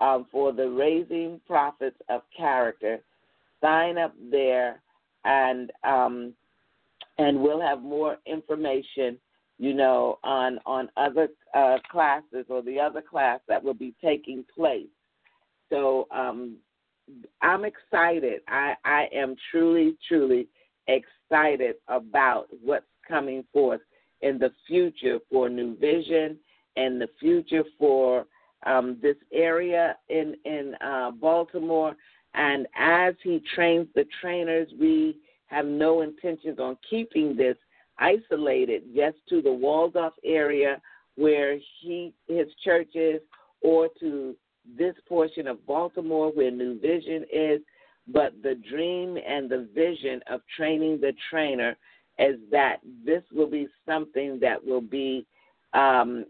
[0.00, 3.00] um, for the Raising Prophets of Character.
[3.60, 4.80] Sign up there
[5.24, 6.34] and um,
[7.18, 9.18] and we'll have more information,
[9.58, 14.44] you know, on on other uh, classes or the other class that will be taking
[14.54, 14.88] place.
[15.70, 16.56] So um,
[17.42, 18.40] I'm excited.
[18.48, 20.48] I, I am truly, truly
[20.86, 23.80] excited about what's coming forth
[24.22, 26.38] in the future for New Vision
[26.76, 28.26] and the future for
[28.66, 31.94] um, this area in in uh, Baltimore.
[32.34, 37.56] And as he trains the trainers, we have no intentions on keeping this
[37.98, 40.80] isolated just to the Waldorf area
[41.16, 43.20] where he his church is,
[43.60, 44.34] or to
[44.76, 47.60] this portion of Baltimore where New Vision is.
[48.06, 51.76] But the dream and the vision of training the trainer
[52.18, 55.24] is that this will be something that will be
[55.72, 56.26] um,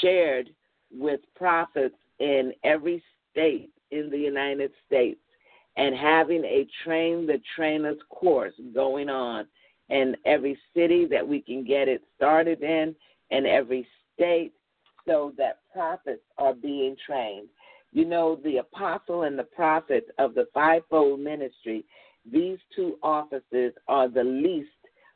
[0.00, 0.50] shared
[0.92, 5.20] with prophets in every state in the United States
[5.76, 9.46] and having a train the trainers course going on
[9.88, 12.94] in every city that we can get it started in,
[13.30, 14.52] in every state,
[15.06, 17.48] so that prophets are being trained.
[17.92, 21.84] You know, the apostle and the prophet of the fivefold ministry,
[22.30, 24.68] these two offices are the least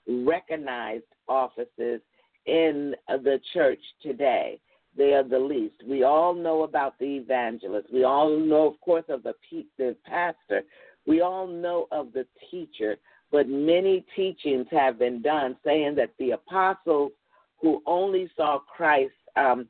[0.09, 2.01] recognized offices
[2.47, 4.59] in the church today.
[4.97, 5.77] They are the least.
[5.87, 7.89] We all know about the evangelist.
[7.93, 9.35] We all know, of course, of the,
[9.77, 10.63] the pastor.
[11.07, 12.97] We all know of the teacher.
[13.33, 17.13] But many teachings have been done saying that the apostles
[17.61, 19.67] who only saw Christ um,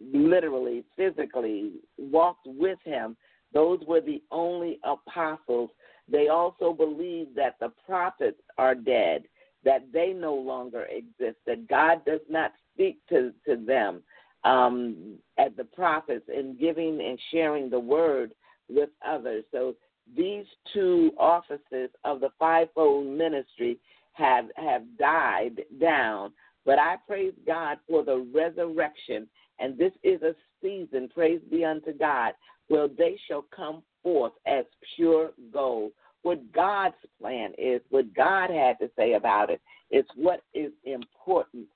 [0.00, 3.16] literally, physically, walked with him,
[3.52, 5.70] those were the only apostles.
[6.08, 9.24] They also believed that the prophets are dead,
[9.64, 14.02] that they no longer exist, that God does not speak to, to them
[14.44, 18.32] um, as the prophets in giving and sharing the word
[18.68, 19.44] with others.
[19.52, 19.74] So
[20.16, 23.78] these two offices of the fivefold ministry
[24.12, 26.32] have have died down.
[26.66, 29.26] But I praise God for the resurrection,
[29.58, 32.34] and this is a season, praise be unto God,
[32.68, 34.64] where they shall come forth as
[34.96, 35.92] pure gold.
[36.22, 41.66] What God's plan is, what God had to say about it, is what is important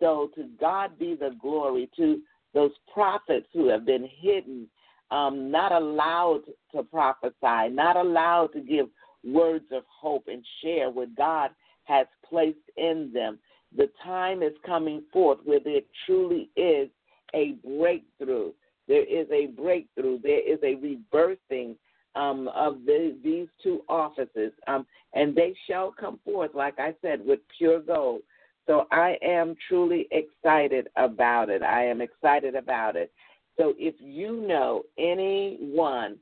[0.00, 2.20] so to God be the glory to
[2.54, 4.66] those prophets who have been hidden,
[5.10, 6.42] um, not allowed
[6.74, 8.86] to prophesy, not allowed to give
[9.24, 11.50] words of hope and share what God
[11.84, 13.38] has placed in them.
[13.76, 16.88] The time is coming forth where there truly is
[17.34, 18.52] a breakthrough.
[18.88, 20.20] There is a breakthrough.
[20.20, 21.76] There is a rebirthing
[22.14, 27.20] um, of the, these two offices, um, and they shall come forth, like I said,
[27.24, 28.22] with pure gold.
[28.66, 31.62] So I am truly excited about it.
[31.62, 33.12] I am excited about it.
[33.58, 36.16] So if you know anyone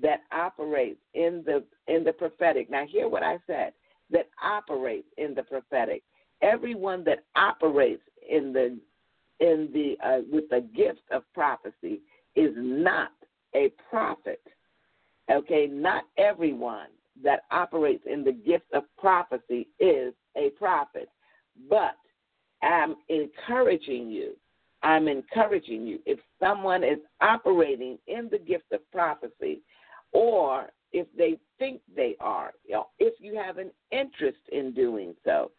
[0.00, 3.72] that operates in the in the prophetic, now hear what I said,
[4.10, 6.02] that operates in the prophetic.
[6.42, 8.78] Everyone that operates in the
[9.40, 12.00] in the uh, with the gift of prophecy
[12.34, 13.10] is not
[13.54, 14.40] a prophet.
[15.30, 16.88] Okay, not everyone
[17.22, 20.99] that operates in the gift of prophecy is a prophet.
[21.70, 21.96] But
[22.62, 24.36] I'm encouraging you.
[24.82, 26.00] I'm encouraging you.
[26.04, 29.62] If someone is operating in the gift of prophecy,
[30.12, 32.52] or if they think they are,
[32.98, 35.52] if you have an interest in doing so,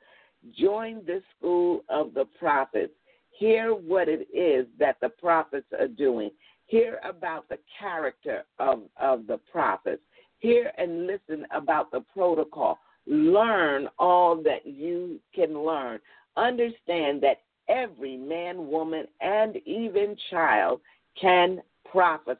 [0.58, 2.94] join the school of the prophets.
[3.30, 6.32] Hear what it is that the prophets are doing.
[6.66, 10.02] Hear about the character of, of the prophets.
[10.40, 16.00] Hear and listen about the protocol learn all that you can learn.
[16.38, 20.82] Understand that every man, woman, and even child
[21.20, 22.40] can prophesy.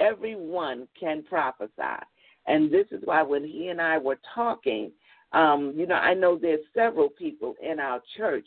[0.00, 2.02] Everyone can prophesy.
[2.46, 4.90] And this is why when he and I were talking,
[5.32, 8.46] um, you know, I know there's several people in our church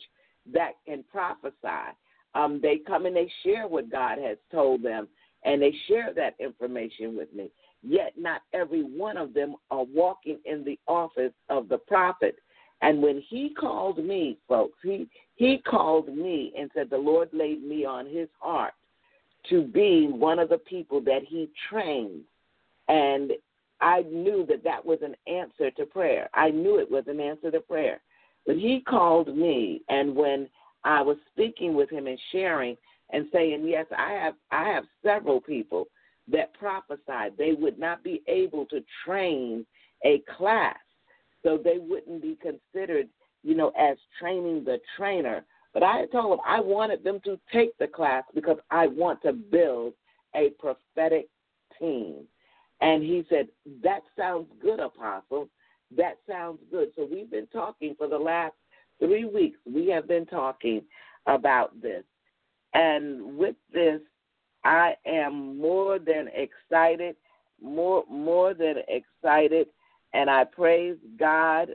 [0.52, 1.94] that can prophesy.
[2.34, 5.08] Um, they come and they share what God has told them,
[5.44, 7.50] and they share that information with me
[7.86, 12.36] yet not every one of them are walking in the office of the prophet.
[12.82, 17.62] And when he called me, folks, he he called me and said the Lord laid
[17.62, 18.74] me on his heart
[19.50, 22.22] to be one of the people that he trained.
[22.88, 23.32] And
[23.80, 26.28] I knew that that was an answer to prayer.
[26.34, 28.00] I knew it was an answer to prayer.
[28.46, 30.48] But he called me, and when
[30.84, 32.76] I was speaking with him and sharing
[33.10, 35.88] and saying, "Yes, I have I have several people
[36.28, 37.32] that prophesied.
[37.38, 39.66] They would not be able to train
[40.04, 40.76] a class,
[41.42, 43.08] so they wouldn't be considered,
[43.42, 45.44] you know, as training the trainer.
[45.72, 49.22] But I had told them I wanted them to take the class because I want
[49.22, 49.92] to build
[50.34, 51.28] a prophetic
[51.78, 52.24] team.
[52.80, 53.48] And he said,
[53.82, 55.48] That sounds good, Apostle.
[55.96, 56.88] That sounds good.
[56.96, 58.54] So we've been talking for the last
[58.98, 59.58] three weeks.
[59.64, 60.82] We have been talking
[61.26, 62.04] about this.
[62.74, 64.00] And with this,
[64.66, 67.14] I am more than excited,
[67.62, 69.68] more more than excited,
[70.12, 71.68] and I praise God.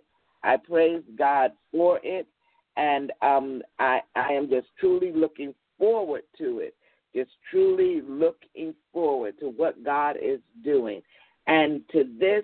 [0.43, 2.27] I praise God for it,
[2.75, 6.75] and um, I I am just truly looking forward to it.
[7.15, 11.01] Just truly looking forward to what God is doing,
[11.47, 12.43] and to this,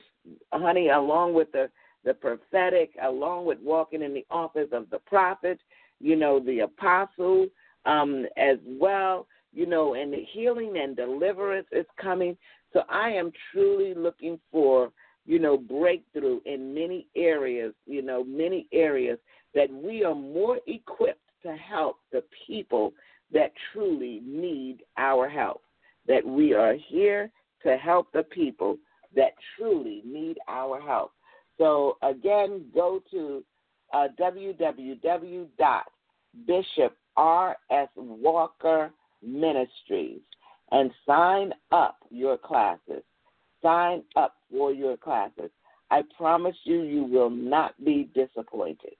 [0.53, 1.69] honey, along with the
[2.05, 5.59] the prophetic, along with walking in the office of the prophet,
[5.99, 7.47] you know, the apostle,
[7.85, 9.27] um, as well,
[9.57, 12.37] you know, and the healing and deliverance is coming.
[12.73, 14.91] So I am truly looking for,
[15.25, 19.17] you know, breakthrough in many areas, you know, many areas
[19.55, 22.93] that we are more equipped to help the people
[23.33, 25.63] that truly need our help.
[26.07, 27.31] That we are here
[27.63, 28.77] to help the people
[29.15, 31.13] that truly need our help.
[31.57, 33.43] So again, go to
[33.91, 34.09] uh,
[39.25, 40.21] www.bishoprswalker.ministries
[40.71, 43.03] and sign up your classes.
[43.61, 45.49] Sign up for your classes.
[45.89, 48.95] I promise you, you will not be disappointed.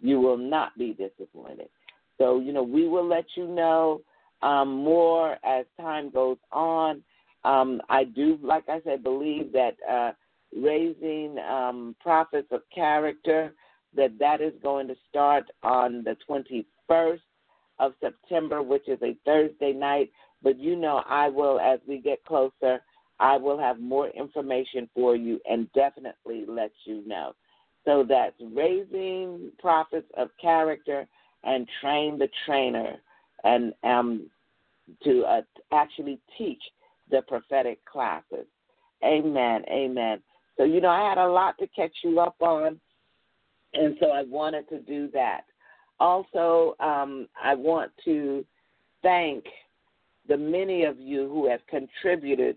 [0.00, 1.68] You will not be disappointed.
[2.18, 4.00] So, you know, we will let you know
[4.42, 7.02] um, more as time goes on.
[7.44, 10.12] Um, I do, like I said, believe that uh,
[10.56, 13.54] raising um, prophets of character,
[13.94, 17.20] that that is going to start on the 21st
[17.78, 20.10] of September, which is a Thursday night.
[20.42, 22.80] But you know, I will, as we get closer,
[23.20, 27.34] I will have more information for you and definitely let you know.
[27.84, 31.06] So that's raising prophets of character
[31.44, 32.96] and train the trainer
[33.44, 34.30] and um,
[35.04, 35.42] to uh,
[35.72, 36.62] actually teach
[37.10, 38.46] the prophetic classes.
[39.04, 39.62] Amen.
[39.68, 40.20] Amen.
[40.56, 42.80] So, you know, I had a lot to catch you up on,
[43.74, 45.42] and so I wanted to do that.
[46.02, 48.44] Also, um, I want to
[49.02, 49.44] thank
[50.26, 52.56] the many of you who have contributed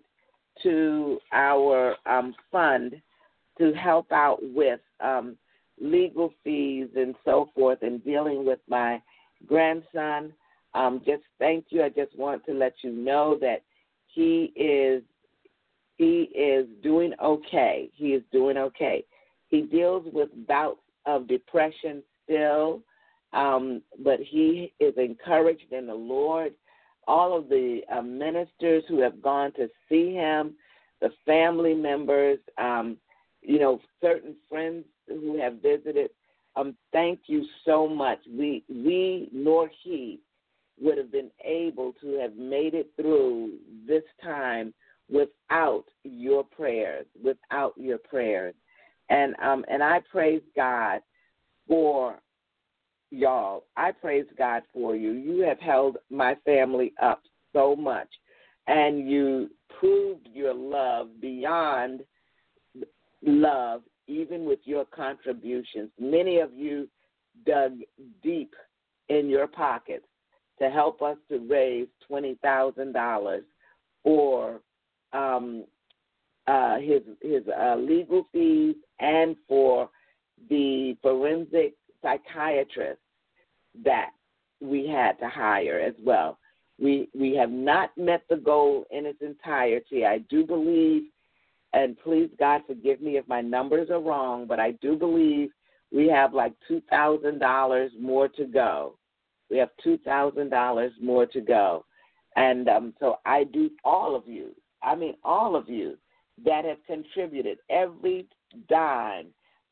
[0.63, 2.99] to our um, fund
[3.59, 5.37] to help out with um,
[5.79, 8.99] legal fees and so forth and dealing with my
[9.45, 10.33] grandson.
[10.73, 11.83] Um, just thank you.
[11.83, 13.61] I just want to let you know that
[14.07, 15.03] he is
[15.97, 17.91] he is doing okay.
[17.93, 19.05] He is doing okay.
[19.49, 22.81] He deals with bouts of depression still,
[23.35, 26.53] um, but he is encouraged in the Lord.
[27.07, 30.55] All of the uh, ministers who have gone to see him,
[31.01, 32.97] the family members, um,
[33.41, 36.09] you know, certain friends who have visited.
[36.55, 38.19] Um, thank you so much.
[38.27, 40.21] We we nor he
[40.81, 43.57] would have been able to have made it through
[43.87, 44.73] this time
[45.11, 48.55] without your prayers, without your prayers.
[49.09, 51.01] And um and I praise God
[51.67, 52.19] for
[53.15, 53.63] y'all.
[53.77, 55.11] I praise God for you.
[55.11, 57.21] You have held my family up
[57.53, 58.09] so much
[58.67, 59.49] and you
[59.79, 62.01] proved your love beyond
[63.23, 65.89] love even with your contributions.
[65.99, 66.87] Many of you
[67.45, 67.79] dug
[68.21, 68.53] deep
[69.09, 70.05] in your pockets
[70.59, 73.39] to help us to raise $20,000
[74.03, 74.61] for
[75.13, 75.65] um,
[76.47, 79.89] uh, his his uh, legal fees and for
[80.49, 82.99] the forensic psychiatrist
[83.83, 84.11] that
[84.61, 86.37] we had to hire as well.
[86.79, 90.05] We we have not met the goal in its entirety.
[90.05, 91.03] I do believe,
[91.73, 95.49] and please God forgive me if my numbers are wrong, but I do believe
[95.91, 98.97] we have like two thousand dollars more to go.
[99.49, 101.85] We have two thousand dollars more to go,
[102.35, 104.55] and um, so I do all of you
[104.85, 105.97] I mean, all of you
[106.45, 108.27] that have contributed every
[108.69, 109.27] dime,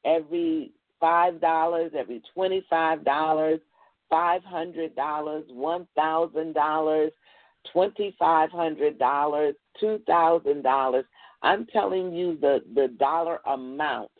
[0.05, 3.59] every five dollars, every twenty-five dollars,
[4.13, 7.11] five hundred dollars, one thousand dollars,
[7.71, 11.05] twenty-five hundred dollars, two thousand dollars.
[11.41, 14.11] I'm telling you the the dollar amount.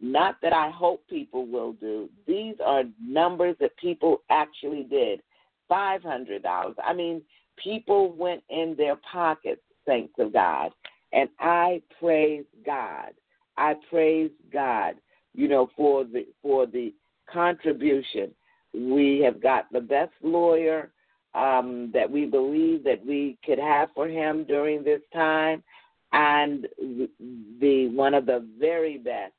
[0.00, 2.08] Not that I hope people will do.
[2.26, 5.20] These are numbers that people actually did.
[5.68, 6.76] Five hundred dollars.
[6.82, 7.20] I mean,
[7.62, 10.72] people went in their pockets thanks of God.
[11.12, 13.10] And I praise God.
[13.56, 14.96] I praise God,
[15.34, 16.92] you know, for the for the
[17.32, 18.32] contribution.
[18.76, 20.90] We have got the best lawyer
[21.34, 25.62] um, that we believe that we could have for him during this time,
[26.12, 26.66] and
[27.60, 29.32] the one of the very best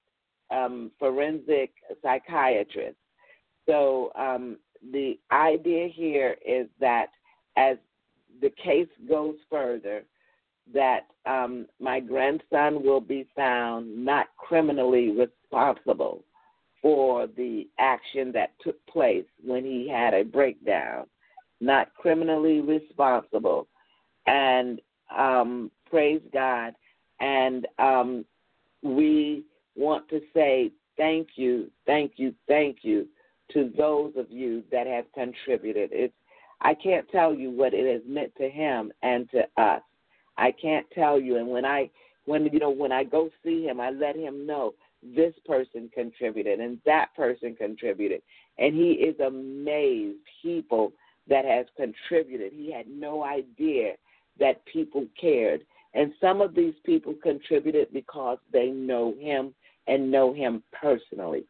[0.51, 1.71] um, forensic
[2.01, 2.99] psychiatrists.
[3.67, 4.57] So um,
[4.91, 7.07] the idea here is that
[7.57, 7.77] as
[8.41, 10.03] the case goes further,
[10.73, 16.23] that um, my grandson will be found not criminally responsible
[16.81, 21.05] for the action that took place when he had a breakdown,
[21.59, 23.67] not criminally responsible.
[24.27, 24.81] and
[25.17, 26.73] um, praise God.
[27.19, 28.25] And um,
[28.83, 29.43] we
[29.75, 33.07] want to say thank you, thank you, thank you
[33.53, 35.89] to those of you that have contributed.
[35.93, 36.13] It's
[36.61, 39.81] I can't tell you what it has meant to him and to us.
[40.37, 41.37] I can't tell you.
[41.37, 41.89] And when I
[42.25, 44.73] when you know when I go see him, I let him know
[45.03, 48.21] this person contributed and that person contributed,
[48.57, 50.91] and he is amazed people
[51.29, 52.53] that has contributed.
[52.53, 53.93] He had no idea
[54.39, 55.61] that people cared,
[55.93, 59.53] and some of these people contributed because they know him
[59.87, 61.45] and know him personally.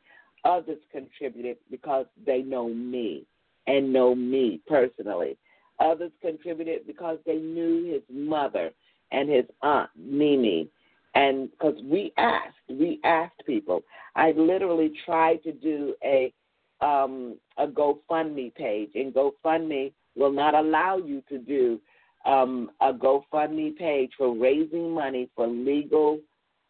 [0.45, 3.25] Others contributed because they know me
[3.65, 5.37] and know me personally.
[5.79, 8.71] Others contributed because they knew his mother
[9.11, 10.69] and his aunt, Mimi.
[11.17, 13.81] And because we asked, we asked people.
[14.15, 16.31] I literally tried to do a
[16.79, 21.81] um, a GoFundMe page, and GoFundMe will not allow you to do
[22.23, 26.19] um, a GoFundMe page for raising money for legal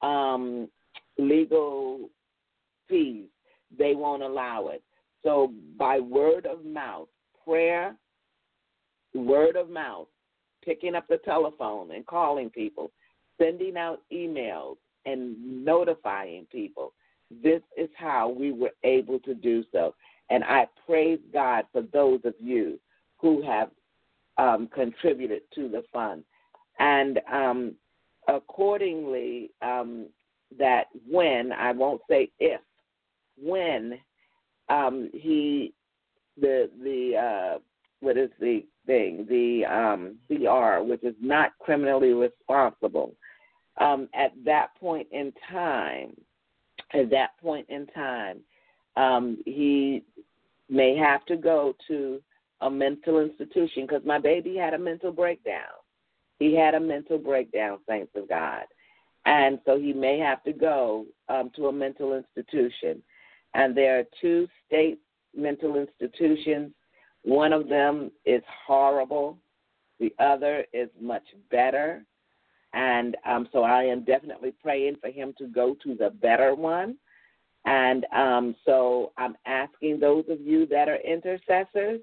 [0.02, 0.70] um,
[1.18, 2.10] legal
[2.88, 3.26] fees.
[3.78, 4.82] They won't allow it.
[5.26, 7.10] So by word of mouth,
[7.44, 7.98] prayer,
[9.14, 10.08] word of mouth,
[10.64, 12.92] picking up the telephone and calling people,
[13.40, 16.94] sending out emails and notifying people.
[17.44, 19.94] This is how we were able to do so.
[20.30, 22.80] And I praise God for those of you
[23.18, 23.70] who have
[24.38, 26.24] um, contributed to the fund.
[26.80, 27.76] And um,
[28.28, 30.08] accordingly, um,
[30.58, 32.62] that when, I won't say if,
[33.38, 34.00] when
[34.70, 35.74] um, he
[36.40, 37.60] the the uh,
[38.00, 43.14] what is the thing the um, CR, which is not criminally responsible.
[43.80, 46.16] Um, at that point in time,
[46.94, 48.40] at that point in time,
[48.96, 50.04] um, he
[50.70, 52.22] may have to go to
[52.62, 55.78] a mental institution because my baby had a mental breakdown.
[56.40, 58.64] He had a mental breakdown, saints of God.
[59.26, 63.04] And so he may have to go um, to a mental institution
[63.54, 65.00] and there are two state
[65.36, 66.72] mental institutions.
[67.24, 69.38] One of them is horrible,
[70.00, 72.06] the other is much better.
[72.74, 76.98] And um, so I am definitely praying for him to go to the better one.
[77.66, 82.00] And um, so I'm asking those of you that are intercessors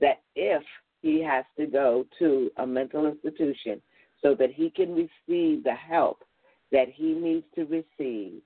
[0.00, 0.62] that if
[1.02, 3.80] he has to go to a mental institution
[4.22, 6.24] so that he can receive the help
[6.72, 8.40] that he needs to receive,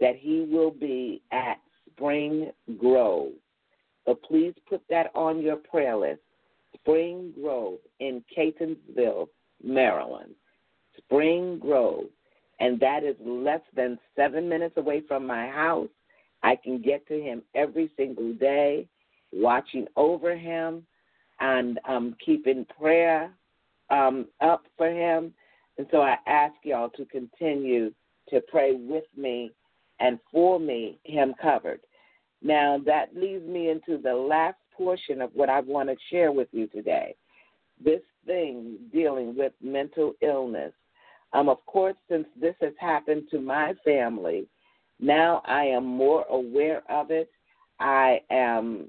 [0.00, 1.58] that he will be at
[1.90, 3.32] Spring Grove.
[4.06, 6.20] So please put that on your prayer list.
[6.74, 9.28] Spring Grove in Catonsville,
[9.62, 10.34] Maryland.
[10.98, 12.06] Spring Grove.
[12.60, 15.88] And that is less than seven minutes away from my house.
[16.42, 18.86] I can get to him every single day,
[19.32, 20.84] watching over him
[21.40, 23.32] and um, keeping prayer
[23.90, 25.32] um, up for him.
[25.78, 27.92] And so I ask y'all to continue
[28.30, 29.52] to pray with me
[30.00, 31.80] and for me, him covered.
[32.42, 36.48] Now, that leads me into the last portion of what I want to share with
[36.52, 37.14] you today.
[37.82, 40.72] This thing dealing with mental illness.
[41.32, 44.46] Um, of course, since this has happened to my family,
[44.98, 47.30] now I am more aware of it.
[47.80, 48.88] I am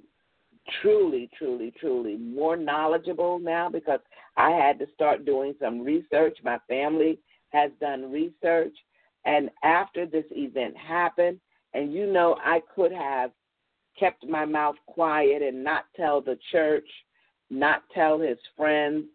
[0.82, 4.00] truly, truly, truly more knowledgeable now because
[4.38, 6.38] I had to start doing some research.
[6.44, 7.20] My family
[7.50, 8.74] has done research.
[9.26, 11.40] And after this event happened,
[11.74, 13.32] and you know, I could have
[14.00, 16.88] kept my mouth quiet and not tell the church,
[17.50, 19.06] not tell his friends,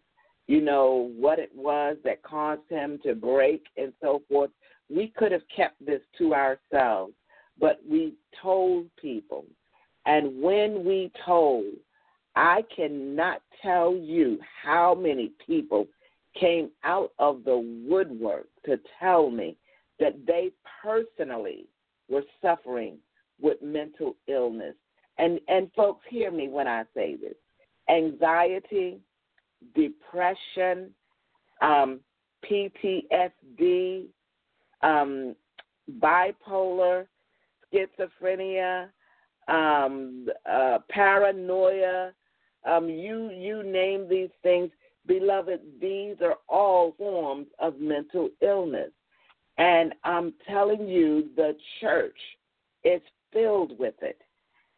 [0.46, 4.50] you know, what it was that caused him to break and so forth.
[4.90, 7.14] We could have kept this to ourselves,
[7.58, 9.46] but we told people.
[10.06, 11.64] And when we told,
[12.36, 15.86] I cannot tell you how many people
[16.38, 17.56] came out of the
[17.88, 19.56] woodwork to tell me
[20.00, 20.50] that they
[20.82, 21.66] personally
[22.08, 22.98] were suffering
[23.40, 24.74] with mental illness.
[25.18, 27.36] And and folks hear me when I say this.
[27.88, 28.98] Anxiety,
[29.74, 30.90] depression,
[31.60, 32.00] um,
[32.44, 34.06] PTSD,
[34.82, 35.34] um,
[36.00, 37.06] bipolar,
[37.72, 38.88] schizophrenia,
[39.48, 42.12] um, uh, paranoia,
[42.64, 44.70] um, you you name these things,
[45.06, 45.60] beloved.
[45.80, 48.90] These are all forms of mental illness,
[49.58, 52.16] and I'm telling you, the church
[52.84, 53.02] is
[53.32, 54.20] filled with it.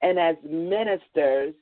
[0.03, 1.55] And as ministers,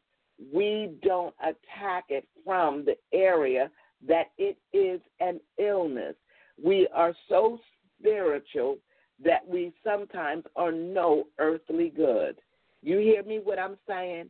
[0.52, 3.70] we don't attack it from the area
[4.06, 6.14] that it is an illness.
[6.62, 7.58] We are so
[7.98, 8.78] spiritual
[9.24, 12.36] that we sometimes are no earthly good.
[12.82, 14.28] You hear me what I'm saying?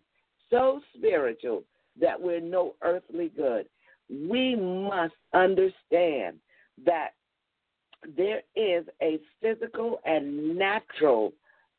[0.50, 1.64] So spiritual
[2.00, 3.66] that we're no earthly good.
[4.10, 6.36] we must understand
[6.84, 7.10] that
[8.16, 11.32] there is a physical and natural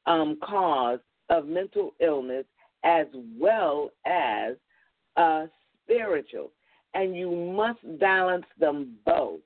[0.08, 1.00] um, cause
[1.30, 2.46] of mental illness
[2.86, 3.08] as
[3.38, 4.56] well as
[5.18, 5.48] uh,
[5.84, 6.52] spiritual.
[6.94, 9.42] And you must balance them both.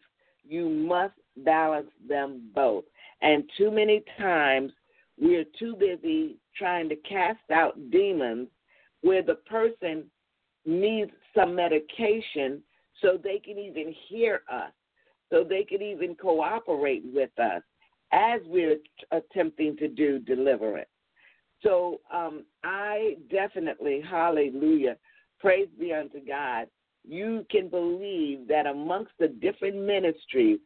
[0.48, 2.84] You must balance them both.
[3.22, 4.72] And too many times
[5.20, 8.50] we're too busy trying to cast out demons
[9.02, 10.04] where the person
[10.66, 12.62] needs some medication
[13.02, 14.72] so they can even hear us,
[15.32, 17.62] so they can even cooperate with us
[18.12, 18.78] as we're
[19.12, 20.90] attempting to do deliverance.
[21.62, 24.98] So um, I definitely, hallelujah,
[25.40, 26.68] praise be unto God.
[27.08, 30.60] You can believe that amongst the different ministries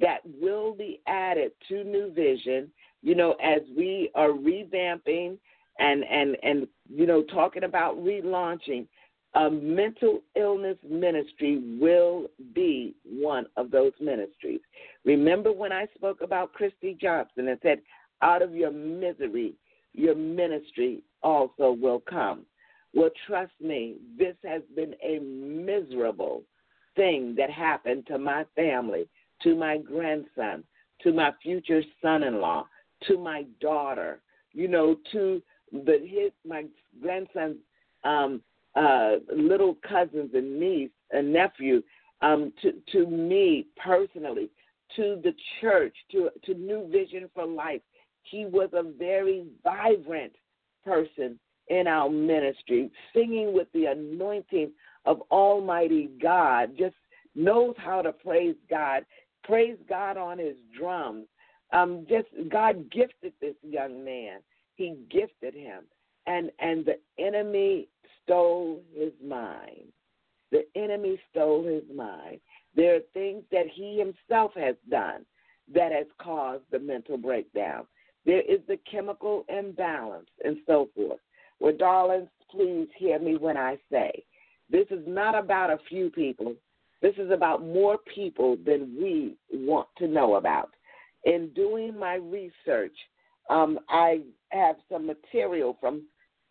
[0.00, 2.70] that will be added to New Vision,
[3.02, 5.38] you know, as we are revamping
[5.78, 8.86] and and and you know talking about relaunching,
[9.34, 14.60] a mental illness ministry will be one of those ministries.
[15.04, 17.80] Remember when I spoke about Christy Johnson and said,
[18.20, 19.54] out of your misery,
[19.98, 22.46] your ministry also will come.
[22.94, 26.42] Well, trust me, this has been a miserable
[26.96, 29.08] thing that happened to my family,
[29.42, 30.64] to my grandson,
[31.02, 32.66] to my future son in law,
[33.06, 34.20] to my daughter,
[34.52, 35.42] you know, to
[35.72, 36.64] the his my
[37.02, 37.58] grandson's
[38.04, 38.40] um,
[38.74, 41.82] uh, little cousins and niece and nephew,
[42.22, 44.48] um, to to me personally,
[44.96, 47.82] to the church, to to New Vision for Life.
[48.30, 50.32] He was a very vibrant
[50.84, 54.72] person in our ministry, singing with the anointing
[55.04, 56.70] of Almighty God.
[56.78, 56.96] Just
[57.34, 59.04] knows how to praise God,
[59.44, 61.26] praise God on his drums.
[61.72, 64.40] Um, just God gifted this young man.
[64.76, 65.84] He gifted him,
[66.26, 67.88] and and the enemy
[68.22, 69.92] stole his mind.
[70.50, 72.40] The enemy stole his mind.
[72.74, 75.26] There are things that he himself has done
[75.74, 77.86] that has caused the mental breakdown.
[78.28, 81.18] There is the chemical imbalance and so forth.
[81.60, 84.22] Well, darlings, please hear me when I say
[84.68, 86.54] this is not about a few people.
[87.00, 90.68] This is about more people than we want to know about.
[91.24, 92.92] In doing my research,
[93.48, 94.20] um, I
[94.50, 96.02] have some material from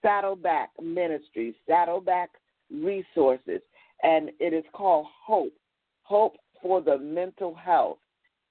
[0.02, 2.32] Saddleback Ministries, Saddleback
[2.74, 3.62] Resources,
[4.02, 5.54] and it is called Hope,
[6.02, 8.00] Hope for the Mental Health.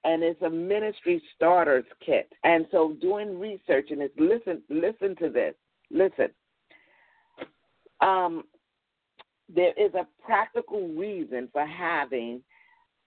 [0.06, 2.32] And it's a ministry starters kit.
[2.44, 5.54] And so doing research and it's listen listen to this.
[5.90, 6.28] Listen.
[8.00, 8.44] Um,
[9.52, 12.40] there is a practical reason for having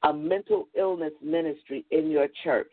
[0.03, 2.71] a mental illness ministry in your church.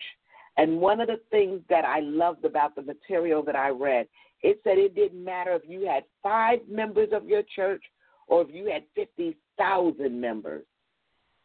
[0.57, 4.07] And one of the things that I loved about the material that I read,
[4.43, 7.83] it said it didn't matter if you had five members of your church
[8.29, 10.65] or if you had 50,000 members,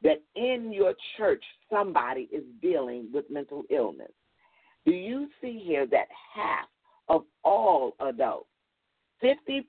[0.04, 4.12] that in your church somebody is dealing with mental illness.
[4.86, 6.68] Do you see here that half
[7.08, 8.47] of all adults,
[9.24, 9.64] 50%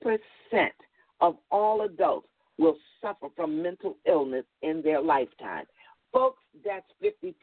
[1.21, 2.27] of all adults,
[2.57, 5.65] will suffer from mental illness in their lifetime?
[6.11, 7.33] Folks, that's 50%.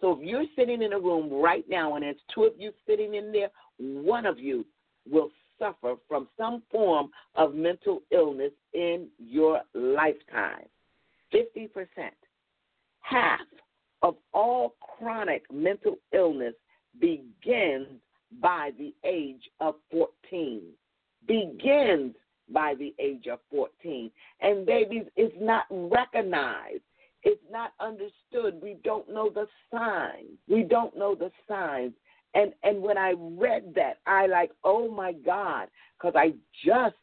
[0.00, 3.14] So if you're sitting in a room right now and there's two of you sitting
[3.14, 3.48] in there,
[3.78, 4.66] one of you
[5.10, 10.66] will suffer from some form of mental illness in your lifetime.
[11.34, 11.68] 50%.
[13.00, 13.40] Half
[14.02, 16.54] of all chronic mental illness
[17.00, 17.88] begins
[18.40, 20.62] by the age of 14.
[21.26, 22.14] Begins
[22.50, 24.10] by the age of 14.
[24.40, 26.82] And babies, it's not recognized
[27.24, 28.60] it's not understood.
[28.62, 30.38] We don't know the signs.
[30.46, 31.92] We don't know the signs.
[32.34, 35.68] And and when I read that, I like, oh my God,
[35.98, 36.96] because I just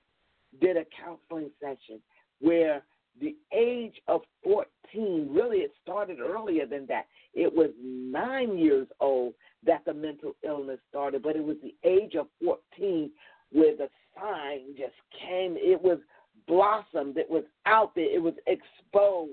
[0.59, 2.01] did a counseling session
[2.39, 2.83] where
[3.19, 7.07] the age of 14, really it started earlier than that.
[7.33, 9.33] It was nine years old
[9.65, 13.11] that the mental illness started, but it was the age of 14
[13.51, 13.89] where the
[14.19, 15.55] sign just came.
[15.57, 15.99] It was
[16.47, 17.17] blossomed.
[17.17, 18.11] It was out there.
[18.11, 19.31] It was exposed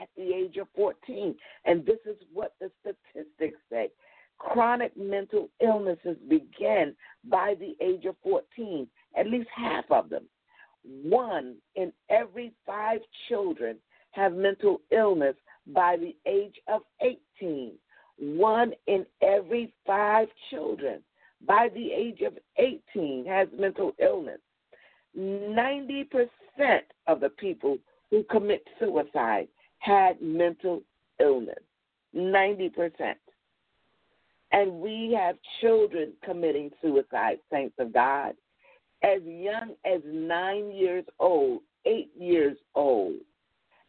[0.00, 1.34] at the age of 14.
[1.64, 3.90] And this is what the statistics say.
[4.38, 6.94] Chronic mental illnesses begin
[7.28, 8.86] by the age of 14,
[9.16, 10.24] at least half of them.
[10.84, 13.78] One in every five children
[14.12, 17.72] have mental illness by the age of 18.
[18.18, 21.02] One in every five children
[21.46, 24.40] by the age of 18 has mental illness.
[25.18, 26.06] 90%
[27.06, 27.78] of the people
[28.10, 30.82] who commit suicide had mental
[31.20, 31.62] illness,
[32.14, 33.14] 90%.
[34.52, 38.34] And we have children committing suicide, saints of God,
[39.04, 43.16] as young as nine years old, eight years old.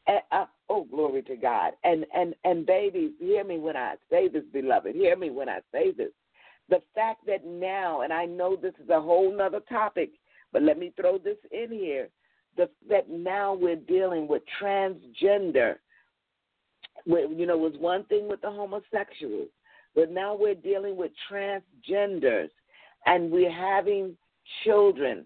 [0.07, 1.71] And, uh, oh, glory to God.
[1.83, 4.93] And and and babies, hear me when I say this, beloved.
[4.93, 6.11] Hear me when I say this.
[6.69, 10.11] The fact that now, and I know this is a whole nother topic,
[10.51, 12.09] but let me throw this in here.
[12.57, 15.75] The that now we're dealing with transgender.
[17.05, 19.49] You know, was one thing with the homosexuals,
[19.95, 22.49] but now we're dealing with transgenders,
[23.05, 24.17] and we're having
[24.63, 25.25] children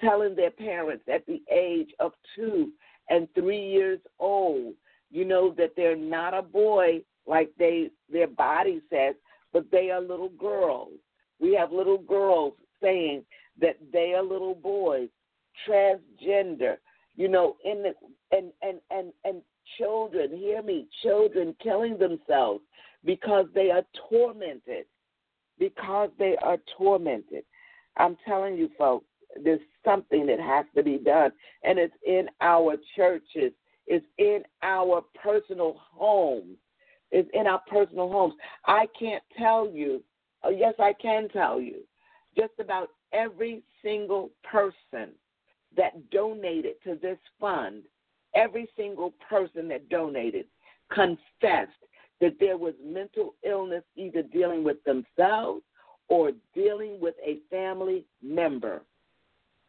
[0.00, 2.72] telling their parents at the age of two
[3.10, 4.74] and three years old,
[5.10, 9.14] you know, that they're not a boy like they their body says,
[9.52, 10.92] but they are little girls.
[11.40, 13.24] We have little girls saying
[13.60, 15.08] that they are little boys,
[15.68, 16.76] transgender,
[17.16, 17.94] you know, in the
[18.36, 19.42] and and and and
[19.76, 22.62] children, hear me, children killing themselves
[23.04, 24.84] because they are tormented.
[25.58, 27.42] Because they are tormented.
[27.98, 29.06] I'm telling you folks,
[29.42, 31.32] there's something that has to be done,
[31.62, 33.52] and it's in our churches,
[33.86, 36.56] it's in our personal homes,
[37.10, 38.34] it's in our personal homes.
[38.66, 40.02] I can't tell you,
[40.44, 41.80] oh, yes, I can tell you,
[42.36, 45.10] just about every single person
[45.76, 47.82] that donated to this fund,
[48.34, 50.46] every single person that donated
[50.92, 51.72] confessed
[52.20, 55.62] that there was mental illness either dealing with themselves
[56.08, 58.82] or dealing with a family member.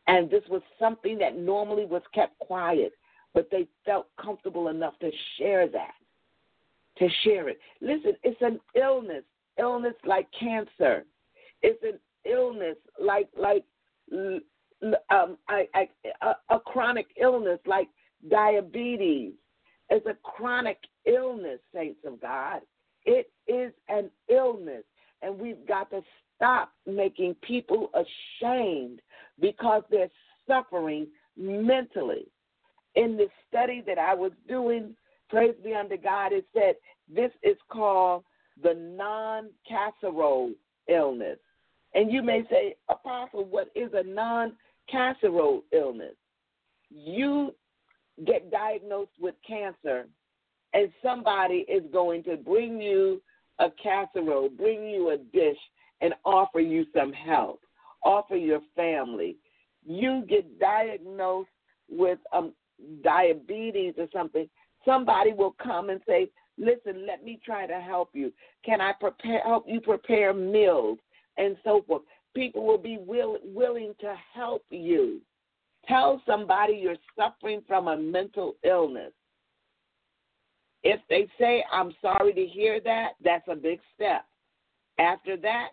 [0.07, 2.93] And this was something that normally was kept quiet,
[3.33, 5.93] but they felt comfortable enough to share that,
[6.97, 7.59] to share it.
[7.81, 9.23] Listen, it's an illness,
[9.59, 11.05] illness like cancer.
[11.61, 13.65] It's an illness like like
[15.09, 15.89] um, I, I,
[16.21, 17.89] a, a chronic illness like
[18.29, 19.33] diabetes.
[19.89, 22.61] It's a chronic illness, saints of God.
[23.05, 24.83] It is an illness,
[25.21, 26.01] and we've got to
[26.39, 29.01] stop making people ashamed
[29.41, 30.09] because they're
[30.47, 32.27] suffering mentally.
[32.95, 34.95] In the study that I was doing,
[35.29, 36.75] praise be unto God, it said
[37.13, 38.23] this is called
[38.63, 40.51] the non casserole
[40.87, 41.37] illness.
[41.93, 44.53] And you may say, Apostle, what is a non
[44.89, 46.15] casserole illness?
[46.89, 47.53] You
[48.25, 50.05] get diagnosed with cancer,
[50.73, 53.21] and somebody is going to bring you
[53.59, 55.57] a casserole, bring you a dish,
[56.01, 57.61] and offer you some help,
[58.03, 59.37] offer your family.
[59.85, 61.49] You get diagnosed
[61.89, 62.53] with um,
[63.03, 64.49] diabetes or something,
[64.85, 68.31] somebody will come and say, "Listen, let me try to help you.
[68.63, 70.99] Can I prepare help you prepare meals
[71.37, 72.03] and so forth?"
[72.35, 75.21] People will be will, willing to help you.
[75.87, 79.13] Tell somebody you're suffering from a mental illness.
[80.83, 84.25] If they say, I'm sorry to hear that, that's a big step.
[84.99, 85.69] After that,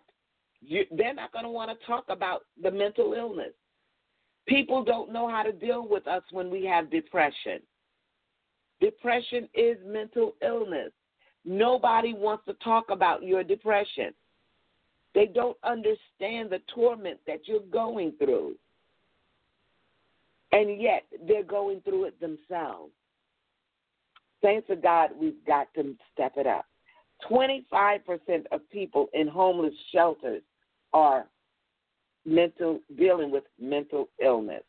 [0.61, 3.53] you, they're not going to want to talk about the mental illness.
[4.47, 7.59] People don't know how to deal with us when we have depression.
[8.79, 10.91] Depression is mental illness.
[11.43, 14.13] Nobody wants to talk about your depression.
[15.13, 18.55] They don't understand the torment that you're going through.
[20.51, 22.91] And yet they're going through it themselves.
[24.43, 26.65] Saints of God, we've got to step it up.
[27.29, 27.99] 25%
[28.51, 30.43] of people in homeless shelters
[30.93, 31.27] are
[32.25, 34.63] mental dealing with mental illness.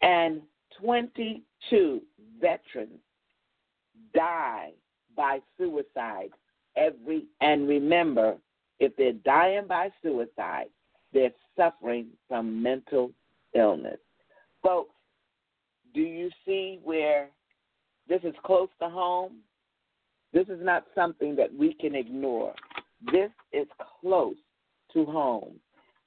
[0.00, 0.42] And
[0.80, 2.00] 22
[2.40, 3.00] veterans
[4.14, 4.72] die
[5.16, 6.30] by suicide
[6.76, 8.36] every and remember
[8.78, 10.66] if they're dying by suicide,
[11.12, 13.12] they're suffering from mental
[13.54, 13.98] illness.
[14.62, 14.94] Folks,
[15.94, 17.28] do you see where
[18.08, 19.38] this is close to home?
[20.32, 22.54] This is not something that we can ignore.
[23.12, 23.66] This is
[24.00, 24.36] close
[24.94, 25.60] to home.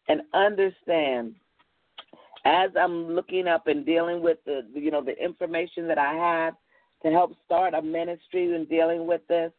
[0.07, 1.35] And understand
[2.45, 6.53] as I'm looking up and dealing with the you know the information that I have
[7.03, 9.51] to help start a ministry and dealing with this,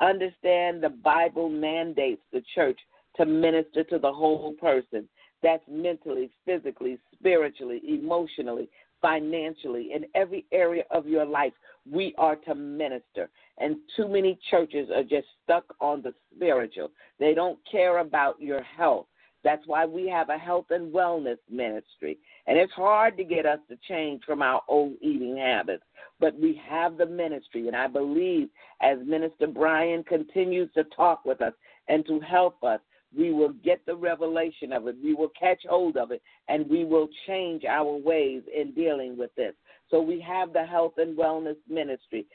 [0.00, 2.78] understand the Bible mandates the church
[3.16, 5.08] to minister to the whole person.
[5.42, 8.68] That's mentally, physically, spiritually, emotionally,
[9.04, 11.52] financially, in every area of your life,
[11.90, 13.28] we are to minister.
[13.58, 16.90] And too many churches are just stuck on the spiritual.
[17.20, 19.04] They don't care about your health.
[19.42, 22.16] That's why we have a health and wellness ministry.
[22.46, 25.84] And it's hard to get us to change from our old eating habits,
[26.18, 27.66] but we have the ministry.
[27.66, 28.48] And I believe
[28.80, 31.52] as Minister Brian continues to talk with us
[31.88, 32.80] and to help us,
[33.16, 34.96] we will get the revelation of it.
[35.02, 39.34] We will catch hold of it, and we will change our ways in dealing with
[39.36, 39.54] this.
[39.90, 42.26] So we have the health and wellness ministry.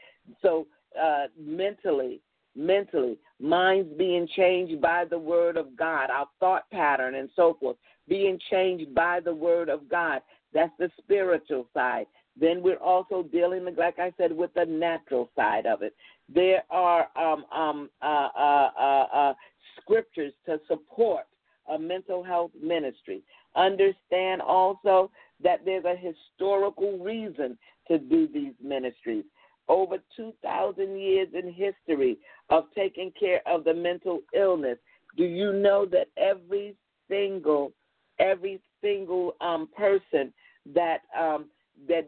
[0.42, 0.68] So
[1.00, 2.22] uh, mentally,
[2.56, 7.78] mentally, minds being changed by the word of God, our thought pattern and so forth,
[8.08, 10.22] being changed by the word of God.
[10.54, 12.08] That's the spiritual side.
[12.40, 15.94] Then we're also dealing, like I said, with the natural side of it.
[16.34, 19.34] There are um, um, uh, uh, uh, uh
[19.82, 21.26] scriptures to support
[21.70, 23.22] a mental health ministry.
[23.56, 25.12] Understand also
[25.44, 29.26] that there's a historical reason to do these ministries.
[29.68, 32.18] Over 2,000 years in history
[32.50, 34.78] of taking care of the mental illness.
[35.18, 36.76] Do you know that every
[37.10, 37.74] single,
[38.20, 40.34] every single um, person
[40.74, 41.46] that um,
[41.88, 42.08] that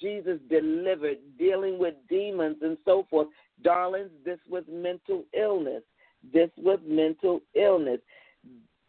[0.00, 3.28] Jesus delivered, dealing with demons and so forth,
[3.62, 5.82] darlings, this was mental illness.
[6.32, 8.00] This was mental illness.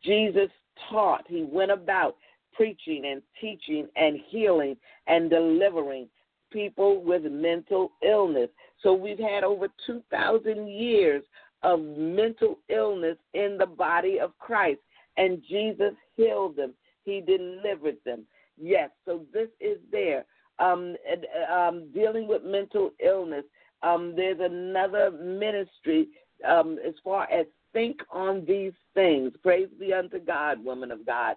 [0.04, 0.50] Jesus
[0.90, 1.26] taught.
[1.28, 2.16] He went about
[2.54, 4.76] preaching and teaching and healing
[5.08, 6.08] and delivering
[6.52, 8.50] people with mental illness.
[8.82, 11.24] So we've had over 2,000 years
[11.64, 14.80] of mental illness in the body of Christ,
[15.18, 16.74] and Jesus healed them.
[17.04, 18.26] He delivered them.
[18.58, 20.26] Yes, so this is there.
[20.60, 20.96] Um,
[21.54, 23.46] um, dealing with mental illness.
[23.82, 26.10] Um, there's another ministry
[26.48, 29.32] um, as far as think on these things.
[29.42, 31.36] Praise be unto God, woman of God.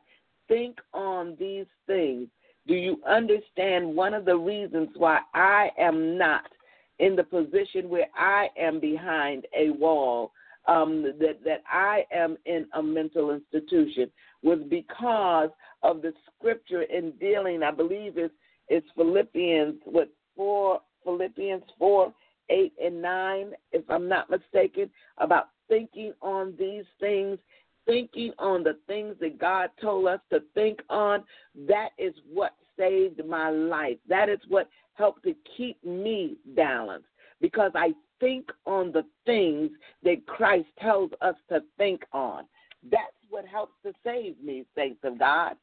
[0.49, 2.29] Think on these things.
[2.66, 6.51] Do you understand one of the reasons why I am not
[6.99, 10.33] in the position where I am behind a wall,
[10.68, 14.11] um, that, that I am in a mental institution,
[14.43, 15.51] was because
[15.83, 18.33] of the scripture in dealing, I believe it's,
[18.73, 22.12] it's Philippians, what, 4, Philippians 4,
[22.49, 27.39] 8, and 9, if I'm not mistaken, about thinking on these things,
[27.85, 31.23] thinking on the things that God told us to think on,
[31.68, 33.99] that is what saved my life.
[34.09, 37.09] That is what helped to keep me balanced
[37.43, 39.70] because I think on the things
[40.03, 42.45] that Christ tells us to think on.
[42.91, 45.57] That's what helps to save me, saints of God.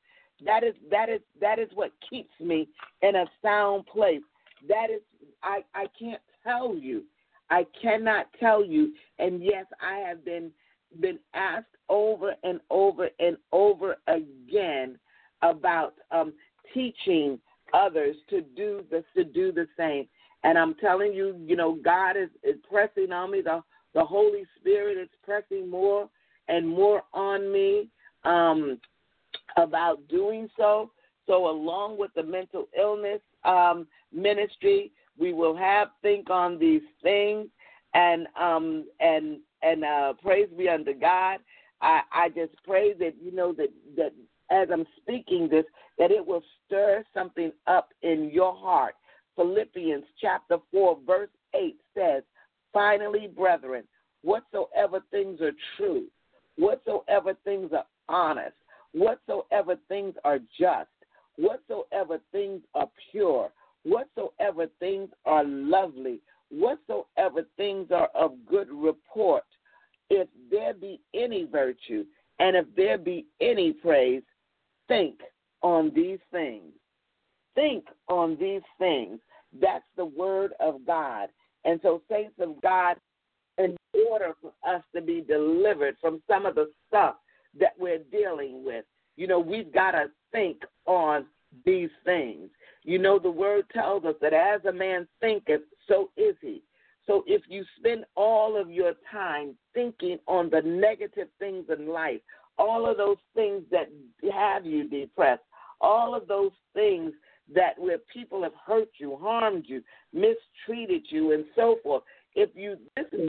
[0.46, 2.68] That is that is that is what keeps me
[3.02, 4.22] in a sound place.
[4.68, 5.02] That is
[5.44, 7.04] I I can't tell you
[7.50, 8.94] I cannot tell you.
[9.18, 10.52] And yes, I have been
[11.00, 14.98] been asked over and over and over again
[15.42, 16.34] about um,
[16.74, 17.40] teaching
[17.74, 20.08] others to do this to do the same.
[20.44, 23.42] And I'm telling you, you know, God is, is pressing on me.
[23.42, 23.62] The
[23.94, 26.10] the Holy Spirit is pressing more
[26.48, 27.90] and more on me
[28.24, 28.80] um,
[29.58, 30.92] about doing so.
[31.28, 37.48] So, along with the mental illness um, ministry, we will have think on these things
[37.94, 41.40] and um and and uh praise be unto God.
[41.82, 44.14] I, I just pray that you know that that
[44.52, 45.66] as I'm speaking this,
[45.98, 48.96] that it will stir something up in your heart.
[49.36, 52.24] Philippians chapter four, verse eight says,
[52.74, 53.84] Finally, brethren,
[54.24, 56.06] whatsoever things are true,
[56.58, 58.56] whatsoever things are honest,
[58.94, 60.90] whatsoever things are just,
[61.38, 63.52] whatsoever things are pure,
[63.84, 66.20] whatsoever things are lovely,
[66.50, 69.44] whatsoever things are of good report,
[70.10, 72.04] if there be any virtue,
[72.40, 74.24] and if there be any praise,
[74.88, 75.20] think
[75.62, 76.74] on these things.
[77.56, 79.20] Think on these things.
[79.62, 81.30] That's the word of God.
[81.66, 82.96] And so, saints of God,
[83.58, 83.76] in
[84.10, 87.16] order for us to be delivered from some of the stuff
[87.60, 88.86] that we're dealing with,
[89.16, 91.26] you know, we've got to think on
[91.66, 92.50] these things.
[92.84, 96.62] You know, the word tells us that as a man thinketh, so is he.
[97.06, 102.22] So if you spend all of your time thinking on the negative things in life,
[102.58, 103.90] all of those things that
[104.32, 105.42] have you depressed,
[105.82, 107.14] all of those things
[107.54, 109.82] that where people have hurt you, harmed you,
[110.14, 112.04] mistreated you, and so forth,
[112.36, 113.28] if you listen,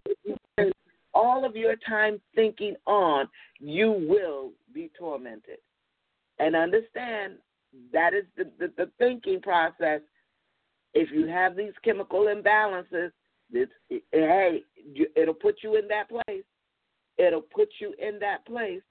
[1.13, 3.27] all of your time thinking on,
[3.59, 5.57] you will be tormented.
[6.39, 7.35] And understand
[7.93, 10.01] that is the, the, the thinking process.
[10.93, 13.11] If you have these chemical imbalances,
[13.53, 14.63] it's, it, eh, hey,
[15.15, 16.43] it'll put you in that place.
[17.17, 18.81] It'll put you in that place.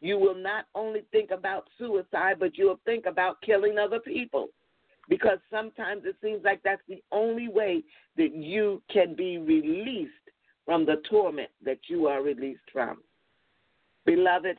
[0.00, 4.48] You will not only think about suicide, but you'll think about killing other people.
[5.08, 7.82] Because sometimes it seems like that's the only way
[8.16, 10.12] that you can be released
[10.70, 12.98] from the torment that you are released from.
[14.06, 14.56] Beloved,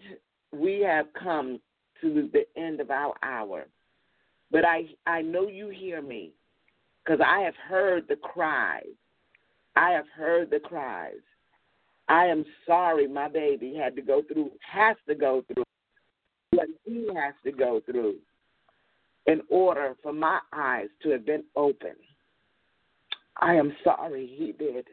[0.51, 1.57] we have come
[2.01, 3.68] to the end of our hour.
[4.51, 6.34] But I, I know you hear me
[7.01, 8.84] because I have heard the cries.
[9.78, 11.24] I have heard the cries.
[12.09, 15.64] I am sorry my baby had to go through, has to go through
[16.49, 18.16] what he has to go through
[19.28, 21.95] in order for my eyes to have been open.
[23.38, 24.88] I am sorry he did.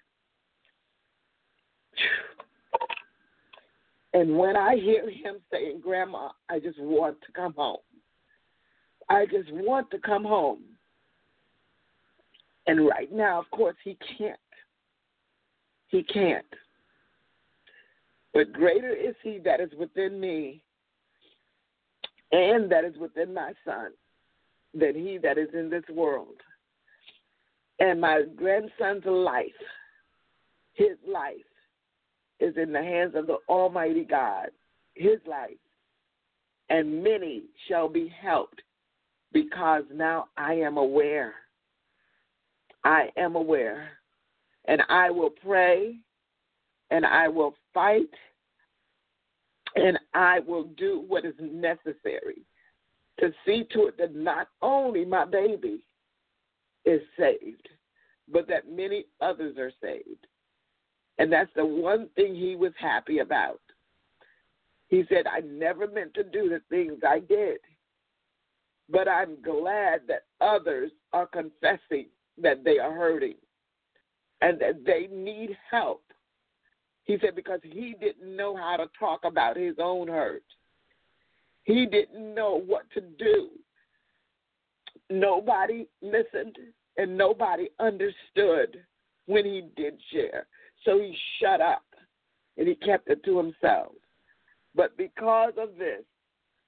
[4.15, 7.79] And when I hear him saying, Grandma, I just want to come home.
[9.09, 10.61] I just want to come home.
[12.67, 14.39] And right now, of course, he can't.
[15.89, 16.45] He can't.
[18.35, 20.63] But greater is he that is within me
[22.31, 23.93] and that is within my son
[24.75, 26.37] than he that is in this world.
[27.81, 29.47] And my grandson's life,
[30.75, 31.37] his life,
[32.41, 34.49] is in the hands of the Almighty God,
[34.95, 35.51] his life.
[36.71, 38.61] And many shall be helped
[39.33, 41.35] because now I am aware.
[42.85, 43.91] I am aware.
[44.67, 45.97] And I will pray
[46.91, 48.11] and I will fight
[49.75, 52.43] and I will do what is necessary
[53.21, 55.81] to see to it that not only my baby
[56.85, 57.69] is saved,
[58.31, 60.27] but that many others are saved.
[61.19, 63.61] And that's the one thing he was happy about.
[64.89, 67.59] He said, I never meant to do the things I did,
[68.89, 72.07] but I'm glad that others are confessing
[72.41, 73.35] that they are hurting
[74.41, 76.03] and that they need help.
[77.05, 80.45] He said, because he didn't know how to talk about his own hurt.
[81.65, 83.51] He didn't know what to do.
[85.11, 86.57] Nobody listened
[86.97, 88.79] and nobody understood
[89.27, 90.47] when he did share.
[90.85, 91.83] So he shut up
[92.57, 93.93] and he kept it to himself.
[94.75, 96.05] But because of this,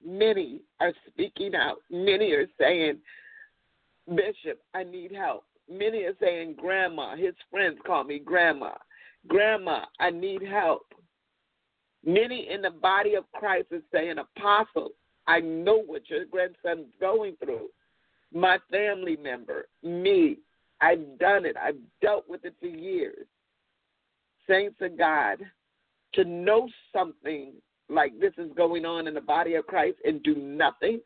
[0.05, 1.77] many are speaking out.
[1.89, 2.97] Many are saying,
[4.07, 5.45] Bishop, I need help.
[5.69, 8.73] Many are saying, Grandma, his friends call me Grandma.
[9.27, 10.93] Grandma, I need help.
[12.03, 14.91] Many in the body of Christ are saying, Apostle,
[15.27, 17.67] I know what your grandson's going through.
[18.33, 20.39] My family member, me,
[20.81, 21.55] I've done it.
[21.57, 23.27] I've dealt with it for years.
[24.47, 25.39] Saints of God,
[26.13, 27.53] to know something
[27.89, 30.99] like this is going on in the body of Christ and do nothing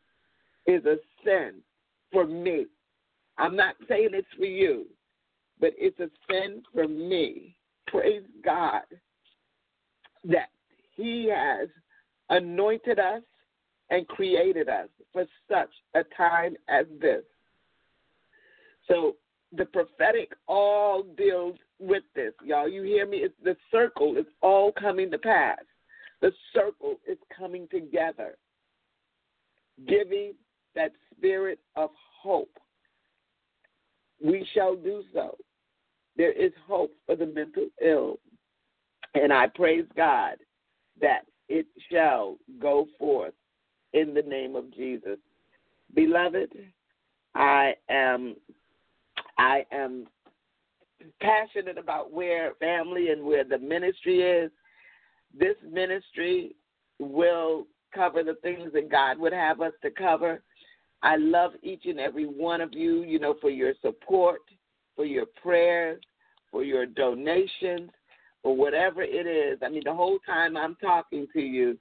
[0.66, 1.54] is a sin
[2.12, 2.66] for me.
[3.38, 4.86] I'm not saying it's for you,
[5.60, 7.56] but it's a sin for me.
[7.86, 8.82] Praise God
[10.24, 10.48] that
[10.96, 11.68] He has
[12.30, 13.22] anointed us
[13.90, 17.22] and created us for such a time as this.
[18.88, 19.16] So
[19.56, 22.68] the prophetic all deals with this, y'all.
[22.68, 23.18] You hear me?
[23.18, 25.58] It's the circle is all coming to pass.
[26.20, 28.36] The circle is coming together,
[29.86, 30.32] giving
[30.74, 31.90] that spirit of
[32.22, 32.58] hope.
[34.24, 35.36] We shall do so.
[36.16, 38.18] There is hope for the mental ill.
[39.14, 40.36] And I praise God
[41.00, 43.34] that it shall go forth
[43.92, 45.18] in the name of Jesus.
[45.94, 46.50] Beloved,
[47.34, 48.36] I am
[49.38, 50.06] I am
[51.20, 54.50] passionate about where family and where the ministry is.
[55.38, 56.54] This ministry
[56.98, 60.42] will cover the things that God would have us to cover.
[61.02, 64.40] I love each and every one of you, you know, for your support,
[64.94, 66.00] for your prayers,
[66.50, 67.90] for your donations,
[68.42, 69.58] for whatever it is.
[69.62, 71.78] I mean, the whole time I'm talking to you,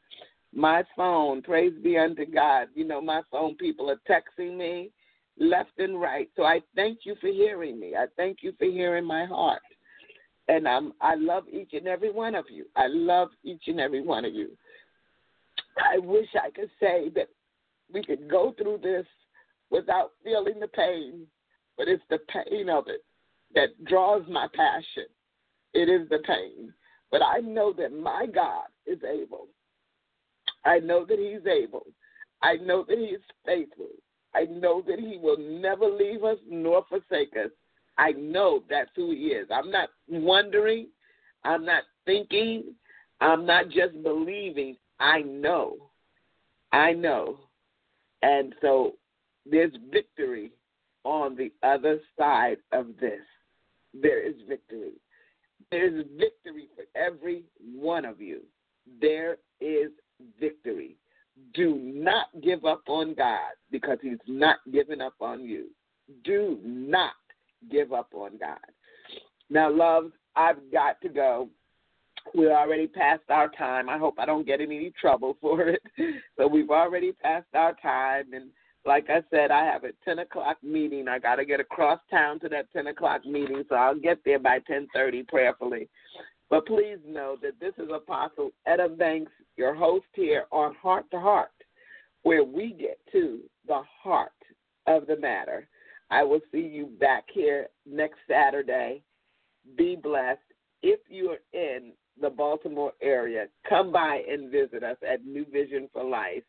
[0.54, 4.92] my phone, praise be unto God, you know, my phone people are texting me
[5.40, 6.30] left and right.
[6.36, 7.96] So I thank you for hearing me.
[7.96, 9.62] I thank you for hearing my heart.
[10.48, 12.66] And I'm, I love each and every one of you.
[12.76, 14.50] I love each and every one of you.
[15.78, 17.30] I wish I could say that
[17.92, 19.06] we could go through this
[19.70, 21.26] without feeling the pain,
[21.78, 23.04] but it's the pain of it
[23.56, 25.08] that draws my passion.
[25.74, 26.74] It is the pain.
[27.12, 29.48] But I know that my God is able.
[30.64, 31.86] I know that He's able.
[32.42, 33.90] I know that He is faithful.
[34.36, 37.52] I know that He will never leave us nor forsake us.
[37.98, 39.48] I know that's who He is.
[39.54, 40.88] I'm not wondering.
[41.44, 42.74] I'm not thinking.
[43.22, 44.76] I'm not just believing.
[45.00, 45.78] I know.
[46.72, 47.40] I know.
[48.22, 48.94] And so
[49.50, 50.52] there's victory
[51.04, 53.22] on the other side of this.
[53.94, 54.94] There is victory.
[55.72, 58.42] There's victory for every one of you.
[59.00, 59.92] There is
[60.40, 60.98] victory.
[61.54, 65.68] Do not give up on God because He's not giving up on you.
[66.24, 67.14] Do not
[67.72, 68.58] give up on God.
[69.50, 71.50] Now, love, I've got to go.
[72.34, 73.90] We're already past our time.
[73.90, 75.82] I hope I don't get in any trouble for it.
[76.38, 78.34] But we've already passed our time.
[78.34, 78.50] And
[78.86, 81.08] like I said, I have a 10 o'clock meeting.
[81.08, 84.40] I got to get across town to that 10 o'clock meeting, so I'll get there
[84.40, 85.90] by 10:30 prayerfully.
[86.50, 91.20] But please know that this is Apostle Etta Banks, your host here on Heart to
[91.20, 91.52] Heart,
[92.24, 94.32] where we get to the heart
[94.88, 95.68] of the matter.
[96.12, 99.02] I will see you back here next Saturday.
[99.78, 100.40] Be blessed.
[100.84, 105.90] If you are in the Baltimore area, come by and visit us at New Vision
[105.92, 106.44] for Life,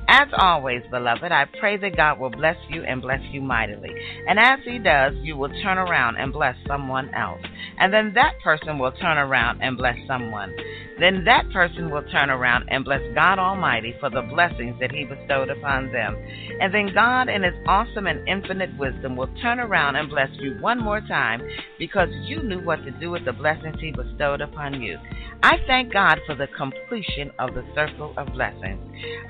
[0.09, 3.91] As always, beloved, I pray that God will bless you and bless you mightily.
[4.29, 7.41] And as He does, you will turn around and bless someone else.
[7.79, 10.55] And then that person will turn around and bless someone.
[11.01, 15.05] Then that person will turn around and bless God Almighty for the blessings that He
[15.05, 16.17] bestowed upon them.
[16.61, 20.57] And then God, in His awesome and infinite wisdom, will turn around and bless you
[20.61, 21.41] one more time
[21.79, 24.99] because you knew what to do with the blessings He bestowed upon you.
[25.43, 28.81] I thank God for the completion of the circle of blessings.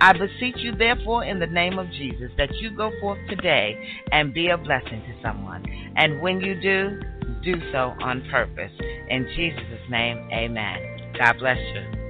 [0.00, 3.76] I beseech you, therefore, in the name of Jesus, that you go forth today
[4.10, 5.64] and be a blessing to someone.
[5.96, 7.00] And when you do,
[7.44, 8.72] do so on purpose.
[9.08, 11.12] In Jesus' name, amen.
[11.18, 12.03] God bless you.